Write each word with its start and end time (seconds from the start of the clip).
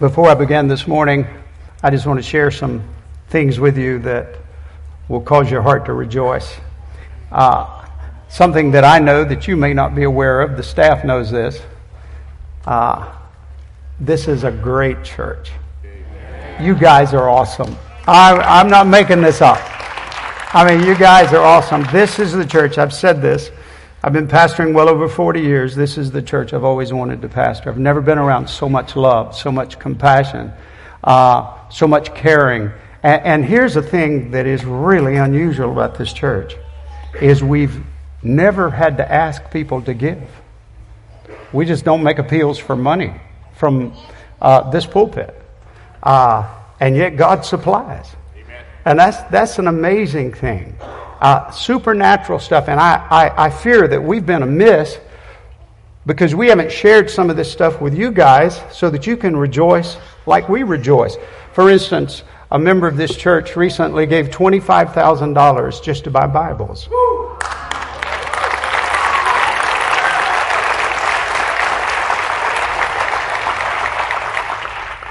Before 0.00 0.28
I 0.28 0.34
begin 0.34 0.68
this 0.68 0.86
morning, 0.86 1.26
I 1.82 1.90
just 1.90 2.06
want 2.06 2.20
to 2.20 2.22
share 2.22 2.52
some 2.52 2.88
things 3.30 3.58
with 3.58 3.76
you 3.76 3.98
that 4.00 4.36
will 5.08 5.20
cause 5.20 5.50
your 5.50 5.60
heart 5.60 5.86
to 5.86 5.92
rejoice. 5.92 6.54
Uh, 7.32 7.84
something 8.28 8.70
that 8.70 8.84
I 8.84 9.00
know 9.00 9.24
that 9.24 9.48
you 9.48 9.56
may 9.56 9.74
not 9.74 9.96
be 9.96 10.04
aware 10.04 10.40
of, 10.40 10.56
the 10.56 10.62
staff 10.62 11.04
knows 11.04 11.32
this. 11.32 11.60
Uh, 12.64 13.12
this 13.98 14.28
is 14.28 14.44
a 14.44 14.52
great 14.52 15.02
church. 15.02 15.50
You 16.60 16.76
guys 16.76 17.12
are 17.12 17.28
awesome. 17.28 17.76
I, 18.06 18.34
I'm 18.34 18.68
not 18.68 18.86
making 18.86 19.20
this 19.20 19.42
up. 19.42 19.58
I 20.54 20.64
mean, 20.64 20.86
you 20.86 20.94
guys 20.94 21.32
are 21.32 21.42
awesome. 21.42 21.84
This 21.90 22.20
is 22.20 22.32
the 22.32 22.46
church. 22.46 22.78
I've 22.78 22.94
said 22.94 23.20
this. 23.20 23.50
I've 24.00 24.12
been 24.12 24.28
pastoring 24.28 24.74
well 24.74 24.88
over 24.88 25.08
40 25.08 25.40
years. 25.40 25.74
This 25.74 25.98
is 25.98 26.12
the 26.12 26.22
church 26.22 26.52
I've 26.52 26.62
always 26.62 26.92
wanted 26.92 27.20
to 27.22 27.28
pastor. 27.28 27.68
I've 27.68 27.80
never 27.80 28.00
been 28.00 28.18
around 28.18 28.48
so 28.48 28.68
much 28.68 28.94
love, 28.94 29.34
so 29.34 29.50
much 29.50 29.80
compassion, 29.80 30.52
uh, 31.02 31.68
so 31.68 31.88
much 31.88 32.14
caring. 32.14 32.70
And, 33.02 33.22
and 33.24 33.44
here's 33.44 33.74
the 33.74 33.82
thing 33.82 34.30
that 34.30 34.46
is 34.46 34.64
really 34.64 35.16
unusual 35.16 35.72
about 35.72 35.98
this 35.98 36.12
church 36.12 36.54
is 37.20 37.42
we've 37.42 37.82
never 38.22 38.70
had 38.70 38.98
to 38.98 39.12
ask 39.12 39.50
people 39.50 39.82
to 39.82 39.94
give. 39.94 40.22
We 41.52 41.66
just 41.66 41.84
don't 41.84 42.04
make 42.04 42.20
appeals 42.20 42.56
for 42.56 42.76
money 42.76 43.14
from 43.56 43.96
uh, 44.40 44.70
this 44.70 44.86
pulpit. 44.86 45.34
Uh, 46.04 46.48
and 46.78 46.94
yet 46.94 47.16
God 47.16 47.44
supplies. 47.44 48.14
Amen. 48.36 48.64
And 48.84 48.98
that's, 49.00 49.20
that's 49.24 49.58
an 49.58 49.66
amazing 49.66 50.34
thing 50.34 50.76
uh, 51.20 51.50
supernatural 51.50 52.38
stuff. 52.38 52.68
And 52.68 52.78
I, 52.78 53.06
I, 53.10 53.46
I 53.46 53.50
fear 53.50 53.88
that 53.88 54.02
we've 54.02 54.24
been 54.24 54.42
amiss 54.42 54.98
because 56.06 56.34
we 56.34 56.48
haven't 56.48 56.72
shared 56.72 57.10
some 57.10 57.28
of 57.28 57.36
this 57.36 57.50
stuff 57.50 57.80
with 57.80 57.94
you 57.94 58.10
guys 58.10 58.62
so 58.72 58.88
that 58.90 59.06
you 59.06 59.16
can 59.16 59.36
rejoice 59.36 59.98
like 60.26 60.48
we 60.48 60.62
rejoice. 60.62 61.16
For 61.52 61.70
instance, 61.70 62.22
a 62.50 62.58
member 62.58 62.86
of 62.86 62.96
this 62.96 63.14
church 63.14 63.56
recently 63.56 64.06
gave 64.06 64.30
$25,000 64.30 65.82
just 65.82 66.04
to 66.04 66.10
buy 66.10 66.26
Bibles. 66.26 66.88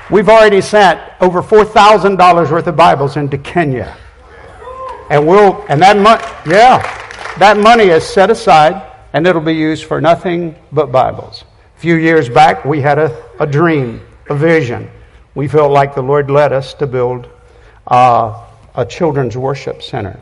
We've 0.10 0.30
already 0.30 0.62
sent 0.62 1.02
over 1.20 1.44
$4,000 1.44 2.50
worth 2.50 2.68
of 2.68 2.76
Bibles 2.78 3.18
into 3.18 3.38
Kenya. 3.38 3.98
And 5.10 5.26
we'll, 5.26 5.66
and 5.70 5.82
that 5.82 5.98
money, 5.98 6.24
yeah, 6.46 6.82
that 7.38 7.58
money 7.58 7.86
is 7.86 8.04
set 8.06 8.30
aside 8.30 8.84
and 9.14 9.26
it'll 9.26 9.42
be 9.42 9.56
used 9.56 9.86
for 9.86 10.02
nothing 10.02 10.56
but 10.72 10.92
Bibles. 10.92 11.46
A 11.78 11.80
few 11.80 11.96
years 11.96 12.30
back, 12.30 12.66
we 12.66 12.82
had 12.82 13.00
a, 13.00 13.24
a 13.40 13.48
dream, 13.48 14.02
a 14.30 14.36
vision. 14.36 14.90
We 15.36 15.48
felt 15.48 15.72
like 15.72 15.96
the 15.96 16.02
Lord 16.02 16.30
led 16.30 16.52
us 16.52 16.74
to 16.76 16.88
build 16.88 17.30
uh, 17.88 18.46
a 18.76 18.86
children's 18.86 19.38
worship 19.38 19.82
center. 19.82 20.20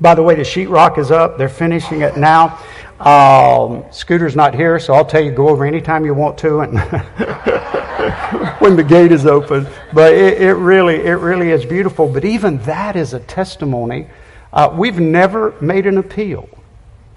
By 0.00 0.14
the 0.14 0.22
way, 0.22 0.34
the 0.34 0.42
sheetrock 0.42 0.98
is 0.98 1.10
up. 1.10 1.36
They're 1.36 1.48
finishing 1.48 2.02
it 2.02 2.16
now. 2.16 2.58
Um, 3.00 3.84
Scooter's 3.90 4.36
not 4.36 4.54
here, 4.54 4.78
so 4.78 4.94
I'll 4.94 5.04
tell 5.04 5.22
you, 5.22 5.32
go 5.32 5.48
over 5.48 5.64
anytime 5.64 6.04
you 6.04 6.14
want 6.14 6.38
to, 6.38 6.60
and 6.60 6.78
when 8.58 8.76
the 8.76 8.84
gate 8.84 9.12
is 9.12 9.26
open. 9.26 9.66
But 9.92 10.14
it, 10.14 10.40
it, 10.40 10.54
really, 10.54 10.96
it 10.96 11.14
really 11.14 11.50
is 11.50 11.64
beautiful. 11.64 12.08
But 12.08 12.24
even 12.24 12.58
that 12.60 12.96
is 12.96 13.14
a 13.14 13.20
testimony. 13.20 14.08
Uh, 14.52 14.74
we've 14.76 14.98
never 14.98 15.54
made 15.60 15.86
an 15.86 15.98
appeal, 15.98 16.48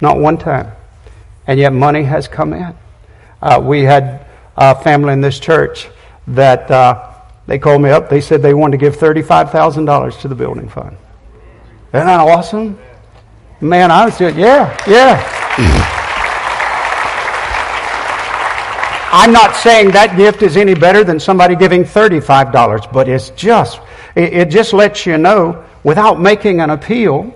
not 0.02 0.20
one 0.20 0.38
time, 0.38 0.72
and 1.48 1.60
yet 1.60 1.74
money 1.74 2.04
has 2.04 2.28
come 2.28 2.54
in. 2.54 2.76
Uh, 3.42 3.60
we 3.64 3.84
had 3.84 4.26
a 4.56 4.76
family 4.84 5.14
in 5.14 5.22
this 5.22 5.40
church 5.40 5.90
that 6.28 6.70
uh, 6.70 7.14
they 7.48 7.58
called 7.58 7.82
me 7.82 7.90
up. 7.90 8.10
They 8.10 8.22
said 8.22 8.42
they 8.42 8.54
wanted 8.54 8.78
to 8.80 8.86
give 8.86 8.96
thirty-five 8.96 9.52
thousand 9.52 9.86
dollars 9.86 10.18
to 10.18 10.28
the 10.28 10.36
building 10.36 10.70
fund. 10.70 10.96
Isn't 11.94 12.08
that 12.08 12.20
awesome? 12.20 12.78
Man, 13.60 13.92
I 13.92 14.06
was 14.06 14.18
just, 14.18 14.36
yeah, 14.36 14.78
yeah. 14.88 16.00
I'm 19.16 19.32
not 19.32 19.56
saying 19.56 19.92
that 19.92 20.18
gift 20.18 20.42
is 20.42 20.58
any 20.58 20.74
better 20.74 21.04
than 21.04 21.20
somebody 21.20 21.56
giving 21.56 21.84
$35, 21.84 22.92
but 22.92 23.08
it's 23.08 23.30
just, 23.30 23.80
it, 24.16 24.34
it 24.34 24.50
just 24.50 24.74
lets 24.74 25.06
you 25.06 25.20
know 25.20 25.64
without 25.84 26.20
making 26.20 26.62
an 26.62 26.72
appeal 26.72 27.32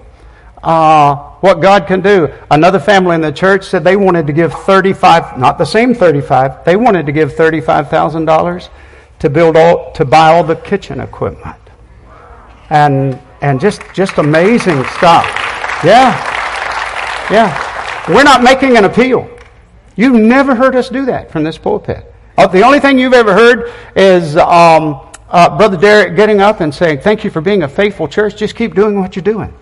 uh, 0.63 1.15
what 1.41 1.61
God 1.61 1.85
can 1.85 2.01
do. 2.01 2.33
Another 2.49 2.79
family 2.79 3.13
in 3.13 3.21
the 3.21 3.31
church 3.31 3.63
said 3.63 3.83
they 3.83 3.95
wanted 3.95 4.25
to 4.25 4.33
give 4.33 4.53
35, 4.53 5.37
not 5.37 5.59
the 5.59 5.65
same 5.65 5.93
35, 5.93 6.65
they 6.65 6.75
wanted 6.75 7.05
to 7.05 7.11
give 7.11 7.33
$35,000 7.33 8.69
to 9.19 9.29
build 9.29 9.55
all, 9.55 9.91
to 9.91 10.03
buy 10.03 10.33
all 10.33 10.43
the 10.43 10.55
kitchen 10.55 10.99
equipment. 10.99 11.61
And, 12.71 13.21
and 13.41 13.59
just, 13.59 13.83
just 13.93 14.17
amazing 14.17 14.83
stuff. 14.85 15.27
Yeah. 15.83 16.09
Yeah. 17.29 18.05
We're 18.09 18.23
not 18.23 18.41
making 18.41 18.77
an 18.77 18.85
appeal. 18.85 19.29
You've 19.97 20.15
never 20.15 20.55
heard 20.55 20.75
us 20.75 20.87
do 20.89 21.05
that 21.07 21.31
from 21.31 21.43
this 21.43 21.57
pulpit. 21.57 22.13
Uh, 22.37 22.47
the 22.47 22.61
only 22.61 22.79
thing 22.79 22.99
you've 22.99 23.13
ever 23.13 23.33
heard 23.33 23.73
is 23.95 24.37
um, 24.37 25.01
uh, 25.27 25.57
Brother 25.57 25.75
Derek 25.75 26.15
getting 26.15 26.39
up 26.39 26.61
and 26.61 26.73
saying, 26.73 26.99
Thank 26.99 27.23
you 27.23 27.31
for 27.31 27.41
being 27.41 27.63
a 27.63 27.67
faithful 27.67 28.07
church. 28.07 28.37
Just 28.37 28.55
keep 28.55 28.75
doing 28.75 28.99
what 28.99 29.15
you're 29.15 29.23
doing. 29.23 29.53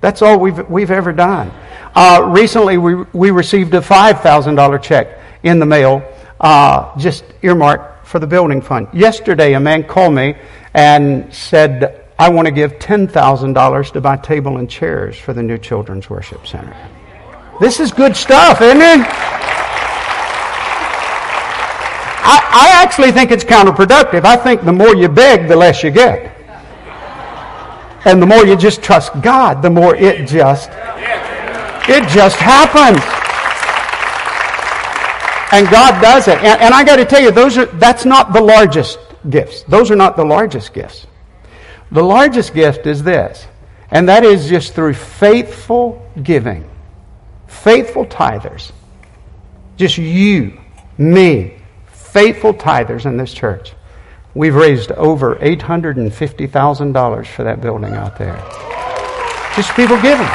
That's 0.00 0.22
all 0.22 0.38
we've, 0.38 0.68
we've 0.68 0.90
ever 0.90 1.12
done. 1.12 1.52
Uh, 1.94 2.28
recently, 2.28 2.78
we, 2.78 2.94
we 3.12 3.30
received 3.30 3.72
a 3.74 3.80
$5,000 3.80 4.82
check 4.82 5.18
in 5.44 5.58
the 5.60 5.66
mail, 5.66 6.02
uh, 6.40 6.98
just 6.98 7.24
earmarked 7.42 8.06
for 8.06 8.18
the 8.18 8.26
building 8.26 8.60
fund. 8.60 8.88
Yesterday, 8.92 9.54
a 9.54 9.60
man 9.60 9.84
called 9.84 10.14
me 10.14 10.34
and 10.74 11.32
said, 11.32 12.04
I 12.18 12.28
want 12.28 12.46
to 12.46 12.52
give 12.52 12.78
$10,000 12.78 13.92
to 13.92 14.00
buy 14.00 14.16
table 14.16 14.58
and 14.58 14.68
chairs 14.68 15.16
for 15.16 15.32
the 15.32 15.42
new 15.42 15.58
Children's 15.58 16.10
Worship 16.10 16.46
Center. 16.46 16.76
This 17.60 17.80
is 17.80 17.92
good 17.92 18.16
stuff, 18.16 18.60
isn't 18.60 18.82
it? 18.82 19.55
I, 22.28 22.72
I 22.72 22.82
actually 22.82 23.12
think 23.12 23.30
it's 23.30 23.44
counterproductive. 23.44 24.24
I 24.24 24.36
think 24.36 24.64
the 24.64 24.72
more 24.72 24.94
you 24.94 25.08
beg, 25.08 25.48
the 25.48 25.56
less 25.56 25.82
you 25.82 25.90
get. 25.90 26.34
And 28.04 28.20
the 28.20 28.26
more 28.26 28.44
you 28.44 28.56
just 28.56 28.82
trust 28.82 29.12
God, 29.22 29.62
the 29.62 29.70
more 29.70 29.94
it 29.96 30.26
just 30.28 30.70
it 31.88 32.08
just 32.08 32.36
happens. 32.36 33.02
And 35.52 35.70
God 35.70 36.00
does 36.02 36.28
it. 36.28 36.38
And, 36.38 36.60
and 36.60 36.74
I 36.74 36.84
got 36.84 36.96
to 36.96 37.04
tell 37.04 37.22
you, 37.22 37.30
those 37.30 37.56
are 37.56 37.66
that's 37.66 38.04
not 38.04 38.32
the 38.32 38.40
largest 38.40 38.98
gifts. 39.30 39.62
Those 39.62 39.90
are 39.90 39.96
not 39.96 40.16
the 40.16 40.24
largest 40.24 40.74
gifts. 40.74 41.06
The 41.92 42.02
largest 42.02 42.52
gift 42.52 42.86
is 42.86 43.02
this, 43.02 43.46
and 43.90 44.08
that 44.08 44.24
is 44.24 44.48
just 44.48 44.74
through 44.74 44.94
faithful 44.94 46.04
giving 46.22 46.68
faithful 47.46 48.06
tithers, 48.06 48.72
just 49.76 49.98
you, 49.98 50.58
me, 50.98 51.54
faithful 52.16 52.54
tithers 52.54 53.04
in 53.04 53.18
this 53.18 53.34
church, 53.34 53.74
we've 54.34 54.54
raised 54.54 54.90
over 54.92 55.34
$850,000 55.36 57.26
for 57.26 57.44
that 57.44 57.60
building 57.60 57.92
out 57.92 58.16
there. 58.16 58.36
Just 59.54 59.76
people 59.76 60.00
giving. 60.00 60.26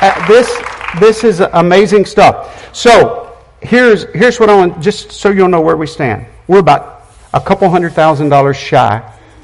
Uh, 0.00 0.28
this, 0.28 0.62
this 1.00 1.24
is 1.24 1.40
amazing 1.40 2.04
stuff. 2.04 2.72
So, 2.72 3.36
here's, 3.60 4.04
here's 4.14 4.38
what 4.38 4.48
I 4.48 4.54
want, 4.54 4.80
just 4.80 5.10
so 5.10 5.30
you'll 5.30 5.48
know 5.48 5.60
where 5.60 5.76
we 5.76 5.88
stand. 5.88 6.26
We're 6.46 6.60
about 6.60 7.06
a 7.34 7.40
couple 7.40 7.68
hundred 7.68 7.92
thousand 7.92 8.28
dollars 8.28 8.56
shy 8.56 9.02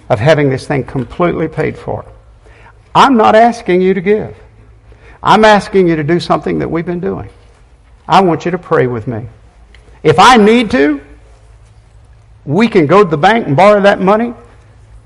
of 0.09 0.21
having 0.21 0.51
this 0.51 0.69
thing 0.69 0.85
completely 0.85 1.49
paid 1.49 1.77
for. 1.77 2.05
I'm 2.95 3.17
not 3.17 3.35
asking 3.35 3.83
you 3.83 3.93
to 3.93 4.01
give. 4.01 4.37
I'm 5.21 5.45
asking 5.45 5.89
you 5.89 5.97
to 5.97 6.05
do 6.05 6.21
something 6.21 6.61
that 6.61 6.71
we've 6.71 6.87
been 6.87 7.01
doing. 7.01 7.29
I 8.07 8.21
want 8.21 8.45
you 8.45 8.51
to 8.51 8.59
pray 8.59 8.87
with 8.87 9.07
me. 9.07 9.27
If 10.03 10.19
I 10.19 10.37
need 10.37 10.71
to, 10.73 11.01
we 12.45 12.69
can 12.69 12.87
go 12.87 13.03
to 13.03 13.09
the 13.09 13.17
bank 13.17 13.47
and 13.47 13.57
borrow 13.57 13.81
that 13.81 14.01
money, 14.01 14.35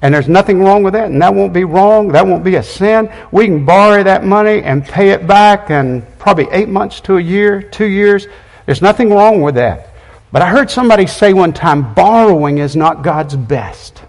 and 0.03 0.15
there's 0.15 0.29
nothing 0.29 0.61
wrong 0.61 0.83
with 0.83 0.95
that, 0.95 1.11
and 1.11 1.21
that 1.23 1.35
won't 1.35 1.53
be 1.53 1.65
wrong. 1.65 2.09
That 2.09 2.27
won't 2.27 2.45
be 2.45 2.57
a 2.57 2.63
sin. 2.63 3.13
We 3.33 3.47
can 3.47 3.65
borrow 3.65 4.03
that 4.03 4.25
money 4.25 4.63
and 4.63 4.85
pay 4.85 5.11
it 5.11 5.27
back, 5.27 5.71
and 5.71 6.05
probably 6.19 6.49
eight 6.51 6.69
months 6.69 7.01
to 7.03 7.17
a 7.17 7.21
year, 7.21 7.63
two 7.63 7.87
years. 7.87 8.27
There's 8.67 8.83
nothing 8.83 9.11
wrong 9.11 9.41
with 9.41 9.55
that. 9.55 9.89
But 10.31 10.43
I 10.43 10.51
heard 10.51 10.71
somebody 10.71 11.07
say 11.07 11.33
one 11.33 11.53
time, 11.53 11.95
borrowing 11.95 12.59
is 12.59 12.77
not 12.77 13.03
God's 13.03 13.35
best. 13.35 14.03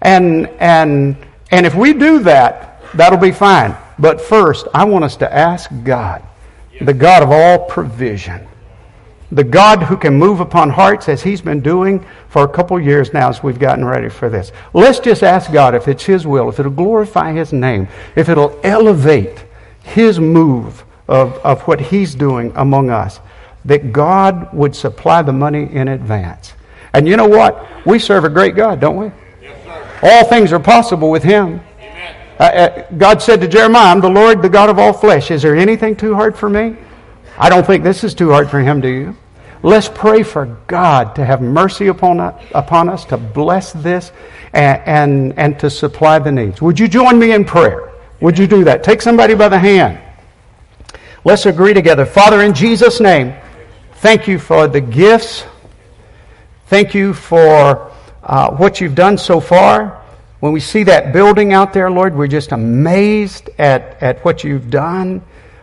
And, 0.00 0.46
and, 0.60 1.16
and 1.50 1.66
if 1.66 1.74
we 1.74 1.92
do 1.92 2.20
that, 2.20 2.80
that'll 2.94 3.18
be 3.18 3.32
fine. 3.32 3.76
But 3.98 4.20
first, 4.20 4.66
I 4.74 4.84
want 4.84 5.04
us 5.04 5.16
to 5.16 5.32
ask 5.32 5.70
God, 5.82 6.22
the 6.80 6.94
God 6.94 7.22
of 7.22 7.30
all 7.30 7.66
provision, 7.66 8.46
the 9.30 9.44
God 9.44 9.82
who 9.82 9.96
can 9.96 10.14
move 10.14 10.40
upon 10.40 10.70
hearts 10.70 11.08
as 11.08 11.22
He's 11.22 11.40
been 11.40 11.60
doing 11.60 12.04
for 12.28 12.44
a 12.44 12.48
couple 12.48 12.78
years 12.80 13.12
now 13.12 13.28
as 13.28 13.42
we've 13.42 13.58
gotten 13.58 13.84
ready 13.84 14.08
for 14.08 14.28
this. 14.28 14.52
Let's 14.72 15.00
just 15.00 15.22
ask 15.22 15.52
God 15.52 15.74
if 15.74 15.88
it's 15.88 16.04
His 16.04 16.26
will, 16.26 16.48
if 16.48 16.60
it'll 16.60 16.72
glorify 16.72 17.32
His 17.32 17.52
name, 17.52 17.88
if 18.16 18.28
it'll 18.28 18.58
elevate 18.62 19.44
His 19.82 20.20
move 20.20 20.84
of, 21.08 21.34
of 21.38 21.62
what 21.62 21.80
He's 21.80 22.14
doing 22.14 22.52
among 22.56 22.90
us, 22.90 23.20
that 23.64 23.92
God 23.92 24.52
would 24.52 24.76
supply 24.76 25.22
the 25.22 25.32
money 25.32 25.72
in 25.72 25.88
advance. 25.88 26.54
And 26.92 27.08
you 27.08 27.16
know 27.16 27.28
what? 27.28 27.66
We 27.86 27.98
serve 27.98 28.24
a 28.24 28.28
great 28.28 28.54
God, 28.54 28.80
don't 28.80 28.96
we? 28.96 29.10
Yes, 29.42 30.00
all 30.02 30.28
things 30.28 30.52
are 30.52 30.60
possible 30.60 31.10
with 31.10 31.22
Him. 31.22 31.60
Uh, 32.38 32.42
uh, 32.42 32.86
God 32.96 33.22
said 33.22 33.40
to 33.42 33.48
Jeremiah, 33.48 33.92
I'm 33.92 34.00
the 34.00 34.08
Lord, 34.08 34.42
the 34.42 34.48
God 34.48 34.68
of 34.68 34.78
all 34.78 34.92
flesh. 34.92 35.30
Is 35.30 35.42
there 35.42 35.54
anything 35.54 35.94
too 35.94 36.14
hard 36.14 36.36
for 36.36 36.50
me? 36.50 36.76
I 37.38 37.48
don't 37.48 37.66
think 37.66 37.84
this 37.84 38.04
is 38.04 38.14
too 38.14 38.30
hard 38.30 38.50
for 38.50 38.60
him, 38.60 38.80
do 38.80 38.88
you? 38.88 39.16
Let's 39.62 39.88
pray 39.88 40.22
for 40.22 40.58
God 40.66 41.14
to 41.14 41.24
have 41.24 41.40
mercy 41.40 41.86
upon, 41.86 42.20
upon 42.20 42.88
us, 42.88 43.04
to 43.06 43.16
bless 43.16 43.72
this, 43.72 44.12
and, 44.52 44.82
and, 44.84 45.38
and 45.38 45.58
to 45.60 45.70
supply 45.70 46.18
the 46.18 46.30
needs. 46.30 46.60
Would 46.60 46.78
you 46.78 46.86
join 46.86 47.18
me 47.18 47.32
in 47.32 47.44
prayer? 47.44 47.92
Would 48.20 48.38
you 48.38 48.46
do 48.46 48.64
that? 48.64 48.84
Take 48.84 49.00
somebody 49.00 49.34
by 49.34 49.48
the 49.48 49.58
hand. 49.58 50.00
Let's 51.24 51.46
agree 51.46 51.72
together. 51.72 52.04
Father, 52.04 52.42
in 52.42 52.52
Jesus' 52.52 53.00
name, 53.00 53.34
thank 53.94 54.28
you 54.28 54.38
for 54.38 54.68
the 54.68 54.80
gifts. 54.80 55.44
Thank 56.66 56.94
you 56.94 57.14
for 57.14 57.90
uh, 58.22 58.50
what 58.56 58.80
you've 58.80 58.94
done 58.94 59.16
so 59.16 59.40
far. 59.40 60.03
When 60.44 60.52
we 60.52 60.60
see 60.60 60.82
that 60.82 61.14
building 61.14 61.54
out 61.54 61.72
there, 61.72 61.90
Lord, 61.90 62.14
we're 62.14 62.26
just 62.26 62.52
amazed 62.52 63.48
at, 63.56 64.02
at 64.02 64.22
what 64.26 64.44
you've 64.44 64.68
done. 64.68 65.22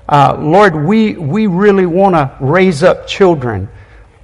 Uh, 0.10 0.36
Lord, 0.40 0.74
we, 0.74 1.14
we 1.14 1.46
really 1.46 1.86
want 1.86 2.16
to 2.16 2.36
raise 2.40 2.82
up 2.82 3.06
children 3.06 3.70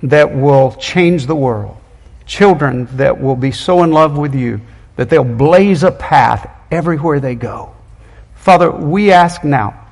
that 0.02 0.36
will 0.36 0.72
change 0.72 1.28
the 1.28 1.36
world. 1.36 1.78
Children 2.26 2.88
that 2.98 3.22
will 3.22 3.36
be 3.36 3.52
so 3.52 3.84
in 3.84 3.92
love 3.92 4.18
with 4.18 4.34
you 4.34 4.60
that 4.96 5.12
they'll 5.12 5.24
blaze 5.24 5.84
a 5.84 5.92
path 5.92 6.50
everywhere 6.72 7.20
they 7.20 7.36
go. 7.36 7.76
Father, 8.34 8.72
we 8.72 9.12
ask 9.12 9.44
now 9.44 9.86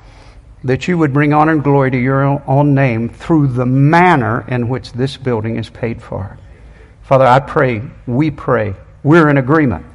that 0.64 0.88
you 0.88 0.98
would 0.98 1.12
bring 1.12 1.32
honor 1.32 1.52
and 1.52 1.62
glory 1.62 1.92
to 1.92 1.96
your 1.96 2.42
own 2.50 2.74
name 2.74 3.08
through 3.08 3.46
the 3.46 3.66
manner 3.66 4.44
in 4.48 4.68
which 4.68 4.92
this 4.94 5.16
building 5.16 5.58
is 5.58 5.70
paid 5.70 6.02
for. 6.02 6.36
Father, 7.04 7.24
I 7.24 7.38
pray, 7.38 7.82
we 8.08 8.32
pray, 8.32 8.74
we're 9.04 9.28
in 9.28 9.36
agreement. 9.38 9.86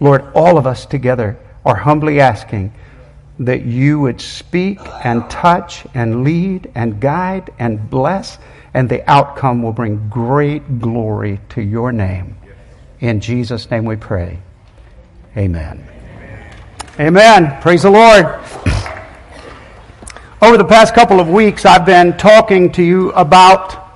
Lord, 0.00 0.24
all 0.34 0.58
of 0.58 0.66
us 0.66 0.86
together 0.86 1.38
are 1.64 1.76
humbly 1.76 2.20
asking 2.20 2.72
that 3.38 3.64
you 3.64 4.00
would 4.00 4.20
speak 4.20 4.78
and 5.04 5.28
touch 5.28 5.86
and 5.94 6.24
lead 6.24 6.70
and 6.74 7.00
guide 7.00 7.50
and 7.58 7.90
bless, 7.90 8.38
and 8.72 8.88
the 8.88 9.08
outcome 9.10 9.62
will 9.62 9.72
bring 9.72 10.08
great 10.08 10.80
glory 10.80 11.40
to 11.50 11.62
your 11.62 11.92
name. 11.92 12.36
In 13.00 13.20
Jesus' 13.20 13.70
name 13.70 13.84
we 13.84 13.96
pray. 13.96 14.38
Amen. 15.36 15.86
Amen. 16.98 17.60
Praise 17.60 17.82
the 17.82 17.90
Lord. 17.90 18.26
Over 20.40 20.56
the 20.56 20.64
past 20.64 20.94
couple 20.94 21.20
of 21.20 21.28
weeks, 21.28 21.66
I've 21.66 21.84
been 21.84 22.16
talking 22.16 22.72
to 22.72 22.82
you 22.82 23.10
about 23.12 23.90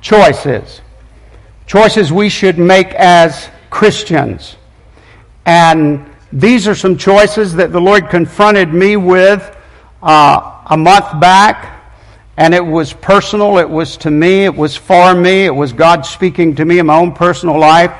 choices. 0.00 0.80
Choices 1.66 2.12
we 2.12 2.28
should 2.28 2.58
make 2.58 2.88
as 2.94 3.48
Christians. 3.70 4.56
And 5.44 6.04
these 6.32 6.68
are 6.68 6.74
some 6.74 6.96
choices 6.96 7.54
that 7.54 7.72
the 7.72 7.80
Lord 7.80 8.08
confronted 8.08 8.72
me 8.72 8.96
with 8.96 9.56
uh, 10.02 10.62
a 10.66 10.76
month 10.76 11.20
back. 11.20 11.80
And 12.36 12.54
it 12.54 12.64
was 12.64 12.92
personal. 12.92 13.58
It 13.58 13.68
was 13.68 13.96
to 13.98 14.10
me. 14.10 14.44
It 14.44 14.54
was 14.54 14.76
for 14.76 15.14
me. 15.14 15.44
It 15.44 15.54
was 15.54 15.72
God 15.72 16.06
speaking 16.06 16.54
to 16.56 16.64
me 16.64 16.78
in 16.78 16.86
my 16.86 16.96
own 16.96 17.12
personal 17.12 17.58
life. 17.58 17.92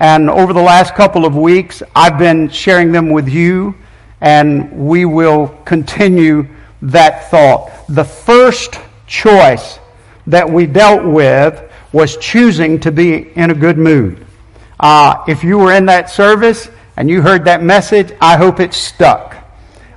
And 0.00 0.28
over 0.28 0.52
the 0.52 0.60
last 0.62 0.94
couple 0.94 1.24
of 1.24 1.36
weeks, 1.36 1.82
I've 1.94 2.18
been 2.18 2.48
sharing 2.48 2.92
them 2.92 3.10
with 3.10 3.28
you. 3.28 3.74
And 4.20 4.88
we 4.88 5.04
will 5.04 5.48
continue 5.64 6.48
that 6.82 7.30
thought. 7.30 7.70
The 7.88 8.04
first 8.04 8.80
choice 9.06 9.78
that 10.26 10.48
we 10.48 10.66
dealt 10.66 11.04
with 11.04 11.62
was 11.92 12.16
choosing 12.16 12.80
to 12.80 12.90
be 12.90 13.30
in 13.36 13.50
a 13.50 13.54
good 13.54 13.78
mood. 13.78 14.26
Uh, 14.78 15.24
if 15.28 15.44
you 15.44 15.58
were 15.58 15.72
in 15.72 15.86
that 15.86 16.10
service, 16.10 16.68
and 16.96 17.10
you 17.10 17.22
heard 17.22 17.44
that 17.44 17.62
message, 17.62 18.12
I 18.20 18.36
hope 18.36 18.60
it 18.60 18.72
stuck. 18.72 19.36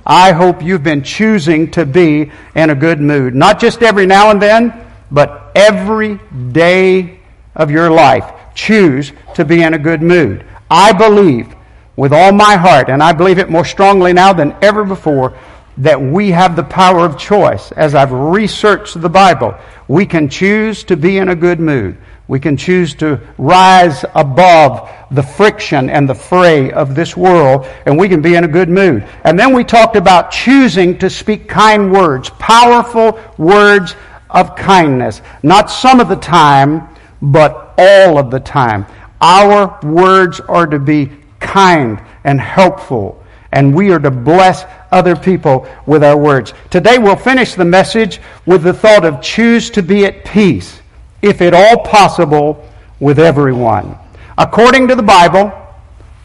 I 0.04 0.32
hope 0.32 0.62
you've 0.62 0.82
been 0.82 1.02
choosing 1.02 1.70
to 1.72 1.86
be 1.86 2.30
in 2.54 2.70
a 2.70 2.74
good 2.74 3.00
mood. 3.00 3.34
Not 3.34 3.60
just 3.60 3.82
every 3.82 4.06
now 4.06 4.30
and 4.30 4.40
then, 4.40 4.86
but 5.10 5.52
every 5.54 6.18
day 6.52 7.20
of 7.54 7.70
your 7.70 7.90
life. 7.90 8.30
Choose 8.54 9.12
to 9.34 9.44
be 9.44 9.62
in 9.62 9.74
a 9.74 9.78
good 9.78 10.02
mood. 10.02 10.44
I 10.70 10.92
believe 10.92 11.54
with 11.96 12.12
all 12.12 12.32
my 12.32 12.56
heart, 12.56 12.88
and 12.88 13.02
I 13.02 13.12
believe 13.12 13.38
it 13.38 13.50
more 13.50 13.64
strongly 13.64 14.12
now 14.12 14.32
than 14.32 14.56
ever 14.62 14.84
before, 14.84 15.36
that 15.78 16.00
we 16.00 16.30
have 16.30 16.56
the 16.56 16.64
power 16.64 17.04
of 17.04 17.18
choice. 17.18 17.72
As 17.72 17.94
I've 17.94 18.12
researched 18.12 19.00
the 19.00 19.08
Bible, 19.08 19.54
we 19.88 20.06
can 20.06 20.28
choose 20.28 20.84
to 20.84 20.96
be 20.96 21.18
in 21.18 21.28
a 21.28 21.36
good 21.36 21.60
mood. 21.60 21.98
We 22.30 22.38
can 22.38 22.56
choose 22.56 22.94
to 22.94 23.20
rise 23.38 24.04
above 24.14 24.88
the 25.10 25.20
friction 25.24 25.90
and 25.90 26.08
the 26.08 26.14
fray 26.14 26.70
of 26.70 26.94
this 26.94 27.16
world, 27.16 27.66
and 27.86 27.98
we 27.98 28.08
can 28.08 28.22
be 28.22 28.36
in 28.36 28.44
a 28.44 28.48
good 28.48 28.68
mood. 28.68 29.04
And 29.24 29.36
then 29.36 29.52
we 29.52 29.64
talked 29.64 29.96
about 29.96 30.30
choosing 30.30 30.96
to 30.98 31.10
speak 31.10 31.48
kind 31.48 31.90
words, 31.90 32.30
powerful 32.38 33.18
words 33.36 33.96
of 34.30 34.54
kindness. 34.54 35.22
Not 35.42 35.72
some 35.72 35.98
of 35.98 36.08
the 36.08 36.14
time, 36.14 36.86
but 37.20 37.74
all 37.76 38.16
of 38.16 38.30
the 38.30 38.38
time. 38.38 38.86
Our 39.20 39.80
words 39.82 40.38
are 40.38 40.68
to 40.68 40.78
be 40.78 41.10
kind 41.40 42.00
and 42.22 42.40
helpful, 42.40 43.24
and 43.50 43.74
we 43.74 43.90
are 43.90 43.98
to 43.98 44.10
bless 44.12 44.66
other 44.92 45.16
people 45.16 45.66
with 45.84 46.04
our 46.04 46.16
words. 46.16 46.54
Today 46.70 46.98
we'll 46.98 47.16
finish 47.16 47.54
the 47.54 47.64
message 47.64 48.20
with 48.46 48.62
the 48.62 48.72
thought 48.72 49.04
of 49.04 49.20
choose 49.20 49.68
to 49.70 49.82
be 49.82 50.04
at 50.04 50.24
peace 50.24 50.79
if 51.22 51.40
at 51.42 51.54
all 51.54 51.84
possible, 51.84 52.66
with 52.98 53.18
everyone. 53.18 53.96
According 54.36 54.88
to 54.88 54.94
the 54.94 55.02
Bible, 55.02 55.52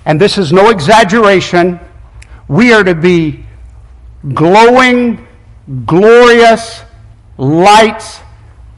and 0.06 0.20
this 0.20 0.38
is 0.38 0.54
no 0.54 0.70
exaggeration, 0.70 1.80
we 2.48 2.74
are 2.74 2.84
to 2.84 2.94
be 2.94 3.46
glowing, 4.34 5.26
glorious 5.86 6.84
lights 7.38 8.20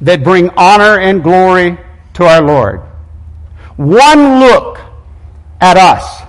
that 0.02 0.24
bring 0.24 0.50
honor 0.52 1.00
and 1.00 1.24
glory 1.24 1.78
to 2.14 2.24
our 2.24 2.42
Lord. 2.42 2.82
One 3.76 4.40
look 4.40 4.80
at 5.60 5.78
us 5.78 6.24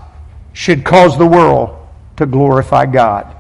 should 0.53 0.85
cause 0.85 1.17
the 1.17 1.27
world 1.27 1.77
to 2.17 2.27
glorify 2.27 2.87
God. 2.87 3.37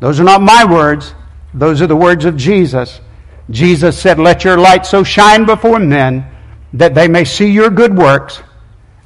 Those 0.00 0.18
are 0.20 0.24
not 0.24 0.42
my 0.42 0.64
words, 0.64 1.14
those 1.54 1.80
are 1.80 1.86
the 1.86 1.96
words 1.96 2.24
of 2.24 2.36
Jesus. 2.36 3.00
Jesus 3.50 3.98
said, 3.98 4.18
Let 4.18 4.44
your 4.44 4.58
light 4.58 4.86
so 4.86 5.04
shine 5.04 5.44
before 5.44 5.78
men 5.78 6.26
that 6.72 6.94
they 6.94 7.08
may 7.08 7.24
see 7.24 7.50
your 7.50 7.70
good 7.70 7.96
works 7.96 8.42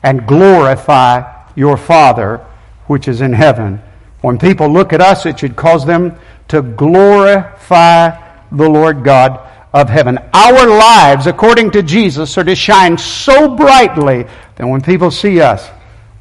and 0.02 0.26
glorify 0.26 1.44
your 1.54 1.76
Father 1.76 2.38
which 2.86 3.06
is 3.06 3.20
in 3.20 3.32
heaven. 3.32 3.80
When 4.22 4.38
people 4.38 4.68
look 4.68 4.92
at 4.92 5.00
us, 5.00 5.26
it 5.26 5.38
should 5.38 5.56
cause 5.56 5.86
them 5.86 6.16
to 6.48 6.62
glorify 6.62 8.10
the 8.50 8.68
Lord 8.68 9.04
God 9.04 9.46
of 9.72 9.88
heaven. 9.88 10.18
Our 10.34 10.66
lives, 10.66 11.26
according 11.26 11.70
to 11.72 11.82
Jesus, 11.82 12.36
are 12.36 12.44
to 12.44 12.56
shine 12.56 12.98
so 12.98 13.54
brightly 13.54 14.26
that 14.56 14.66
when 14.66 14.80
people 14.80 15.10
see 15.10 15.40
us, 15.40 15.68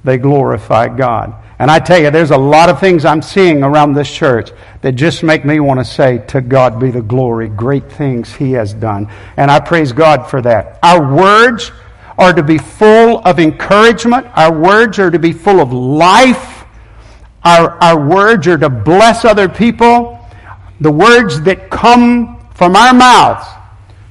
they 0.03 0.17
glorify 0.17 0.87
God. 0.87 1.33
And 1.59 1.69
I 1.69 1.79
tell 1.79 2.01
you, 2.01 2.09
there's 2.09 2.31
a 2.31 2.37
lot 2.37 2.69
of 2.69 2.79
things 2.79 3.03
I'm 3.03 3.21
seeing 3.21 3.63
around 3.63 3.93
this 3.93 4.09
church 4.09 4.51
that 4.81 4.93
just 4.93 5.23
make 5.23 5.43
me 5.43 5.59
want 5.59 5.81
to 5.81 5.85
say, 5.85 6.19
To 6.27 6.39
God 6.39 6.79
be 6.79 6.89
the 6.89 7.01
glory, 7.01 7.49
great 7.49 7.91
things 7.91 8.33
He 8.33 8.53
has 8.53 8.73
done. 8.73 9.11
And 9.35 9.51
I 9.51 9.59
praise 9.59 9.91
God 9.91 10.29
for 10.29 10.41
that. 10.41 10.79
Our 10.81 11.13
words 11.13 11.73
are 12.17 12.31
to 12.31 12.43
be 12.43 12.57
full 12.57 13.19
of 13.19 13.39
encouragement, 13.39 14.27
our 14.35 14.57
words 14.57 14.99
are 14.99 15.11
to 15.11 15.19
be 15.19 15.33
full 15.33 15.59
of 15.59 15.73
life, 15.73 16.63
our, 17.43 17.71
our 17.83 18.07
words 18.07 18.47
are 18.47 18.57
to 18.57 18.69
bless 18.69 19.25
other 19.25 19.49
people. 19.49 20.15
The 20.81 20.91
words 20.91 21.41
that 21.41 21.69
come 21.69 22.39
from 22.55 22.77
our 22.77 22.93
mouths 22.93 23.45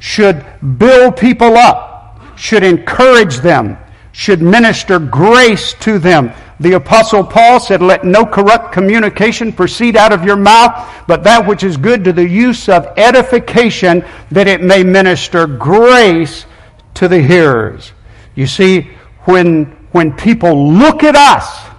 should 0.00 0.44
build 0.78 1.16
people 1.16 1.56
up, 1.56 2.20
should 2.36 2.62
encourage 2.62 3.38
them 3.38 3.78
should 4.18 4.42
minister 4.42 4.98
grace 4.98 5.74
to 5.74 5.96
them. 5.96 6.32
The 6.58 6.72
apostle 6.72 7.22
Paul 7.22 7.60
said, 7.60 7.80
let 7.80 8.02
no 8.02 8.26
corrupt 8.26 8.72
communication 8.72 9.52
proceed 9.52 9.96
out 9.96 10.12
of 10.12 10.24
your 10.24 10.34
mouth, 10.34 11.04
but 11.06 11.22
that 11.22 11.46
which 11.46 11.62
is 11.62 11.76
good 11.76 12.02
to 12.02 12.12
the 12.12 12.28
use 12.28 12.68
of 12.68 12.84
edification, 12.96 14.04
that 14.32 14.48
it 14.48 14.60
may 14.60 14.82
minister 14.82 15.46
grace 15.46 16.46
to 16.94 17.06
the 17.06 17.22
hearers. 17.22 17.92
You 18.34 18.48
see, 18.48 18.90
when, 19.26 19.66
when 19.92 20.12
people 20.16 20.72
look 20.72 21.04
at 21.04 21.14
us, 21.14 21.70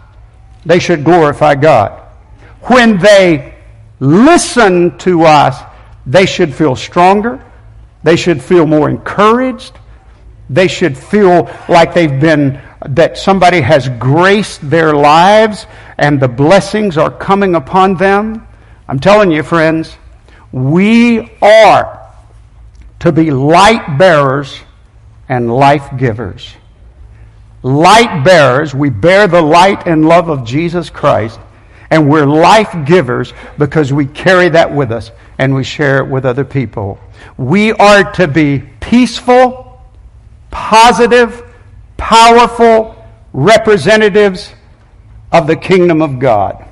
they 0.65 0.79
should 0.79 1.03
glorify 1.03 1.55
God. 1.55 1.91
When 2.61 2.99
they 2.99 3.53
listen 3.99 4.97
to 4.99 5.23
us, 5.23 5.61
they 6.05 6.25
should 6.25 6.53
feel 6.53 6.77
stronger. 6.77 7.45
They 8.03 8.15
should 8.15 8.41
feel 8.41 8.65
more 8.65 8.89
encouraged. 8.89 9.73
They 10.49 10.67
should 10.67 10.97
feel 10.97 11.49
like 11.67 11.93
they've 11.93 12.19
been, 12.19 12.61
that 12.87 13.17
somebody 13.17 13.61
has 13.61 13.87
graced 13.99 14.67
their 14.67 14.93
lives 14.93 15.67
and 15.97 16.19
the 16.19 16.27
blessings 16.27 16.97
are 16.97 17.11
coming 17.11 17.55
upon 17.55 17.95
them. 17.95 18.47
I'm 18.87 18.99
telling 18.99 19.31
you, 19.31 19.43
friends, 19.43 19.95
we 20.51 21.31
are 21.41 22.11
to 22.99 23.11
be 23.11 23.31
light 23.31 23.97
bearers 23.97 24.59
and 25.27 25.53
life 25.53 25.89
givers. 25.97 26.53
Light 27.61 28.23
bearers, 28.23 28.73
we 28.73 28.89
bear 28.89 29.27
the 29.27 29.41
light 29.41 29.85
and 29.85 30.07
love 30.07 30.29
of 30.29 30.45
Jesus 30.45 30.89
Christ, 30.89 31.39
and 31.91 32.09
we're 32.09 32.25
life 32.25 32.75
givers 32.85 33.33
because 33.57 33.93
we 33.93 34.05
carry 34.05 34.49
that 34.49 34.73
with 34.73 34.91
us 34.91 35.11
and 35.37 35.53
we 35.53 35.63
share 35.63 35.99
it 35.99 36.09
with 36.09 36.25
other 36.25 36.45
people. 36.45 36.99
We 37.37 37.73
are 37.73 38.11
to 38.13 38.27
be 38.27 38.63
peaceful 38.79 39.68
positive, 40.51 41.43
powerful 41.97 42.95
representatives 43.33 44.53
of 45.31 45.47
the 45.47 45.55
kingdom 45.55 46.01
of 46.01 46.19
God. 46.19 46.65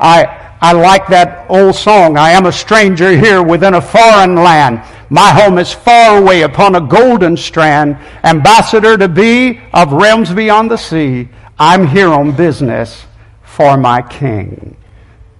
I, 0.00 0.56
I 0.60 0.72
like 0.72 1.06
that 1.08 1.48
old 1.50 1.74
song, 1.74 2.16
I 2.16 2.30
am 2.30 2.46
a 2.46 2.52
stranger 2.52 3.16
here 3.16 3.42
within 3.42 3.74
a 3.74 3.80
foreign 3.80 4.36
land. 4.36 4.82
My 5.10 5.30
home 5.30 5.58
is 5.58 5.72
far 5.72 6.18
away 6.18 6.42
upon 6.42 6.74
a 6.74 6.80
golden 6.80 7.36
strand, 7.36 7.98
ambassador 8.24 8.96
to 8.96 9.08
be 9.08 9.60
of 9.72 9.92
realms 9.92 10.32
beyond 10.32 10.70
the 10.70 10.76
sea. 10.76 11.28
I'm 11.58 11.86
here 11.86 12.08
on 12.08 12.34
business 12.34 13.04
for 13.42 13.76
my 13.76 14.02
king. 14.02 14.76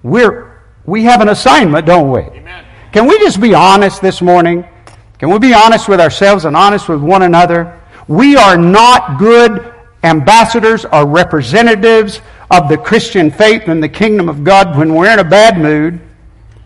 We're, 0.03 0.61
we 0.85 1.03
have 1.03 1.21
an 1.21 1.29
assignment, 1.29 1.85
don't 1.87 2.11
we? 2.11 2.21
Amen. 2.21 2.65
Can 2.91 3.07
we 3.07 3.17
just 3.19 3.41
be 3.41 3.53
honest 3.53 4.01
this 4.01 4.21
morning? 4.21 4.65
Can 5.17 5.29
we 5.29 5.39
be 5.39 5.53
honest 5.53 5.87
with 5.87 5.99
ourselves 5.99 6.45
and 6.45 6.55
honest 6.55 6.89
with 6.89 7.01
one 7.01 7.21
another? 7.21 7.79
We 8.07 8.35
are 8.35 8.57
not 8.57 9.17
good 9.17 9.73
ambassadors 10.03 10.85
or 10.85 11.05
representatives 11.05 12.21
of 12.51 12.69
the 12.69 12.77
Christian 12.77 13.31
faith 13.31 13.67
and 13.67 13.81
the 13.81 13.89
kingdom 13.89 14.29
of 14.29 14.43
God 14.43 14.77
when 14.77 14.93
we're 14.93 15.11
in 15.11 15.19
a 15.19 15.23
bad 15.23 15.57
mood, 15.57 15.99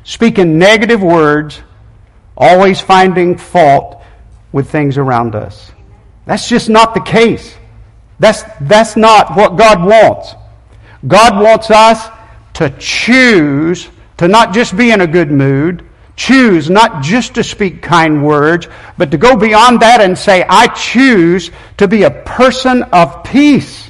speaking 0.03 0.57
negative 0.57 1.01
words, 1.01 1.61
always 2.35 2.81
finding 2.81 3.37
fault 3.37 4.01
with 4.51 4.69
things 4.69 4.97
around 4.97 5.35
us. 5.35 5.71
That's 6.25 6.49
just 6.49 6.69
not 6.69 6.93
the 6.93 7.01
case. 7.01 7.55
That's, 8.19 8.43
that's 8.61 8.97
not 8.97 9.35
what 9.35 9.55
God 9.55 9.83
wants. 9.83 10.35
God 11.07 11.41
wants 11.41 11.71
us 11.71 12.09
to 12.55 12.69
choose 12.77 13.87
to 14.17 14.27
not 14.27 14.53
just 14.53 14.75
be 14.75 14.91
in 14.91 14.99
a 14.99 15.07
good 15.07 15.31
mood, 15.31 15.88
choose 16.19 16.69
not 16.69 17.01
just 17.01 17.35
to 17.35 17.43
speak 17.45 17.81
kind 17.81 18.25
words, 18.25 18.67
but 18.97 19.09
to 19.09 19.17
go 19.17 19.37
beyond 19.37 19.79
that 19.79 20.01
and 20.01 20.17
say, 20.17 20.45
I 20.49 20.67
choose 20.67 21.49
to 21.77 21.87
be 21.87 22.03
a 22.03 22.11
person 22.11 22.83
of 22.91 23.23
peace. 23.23 23.89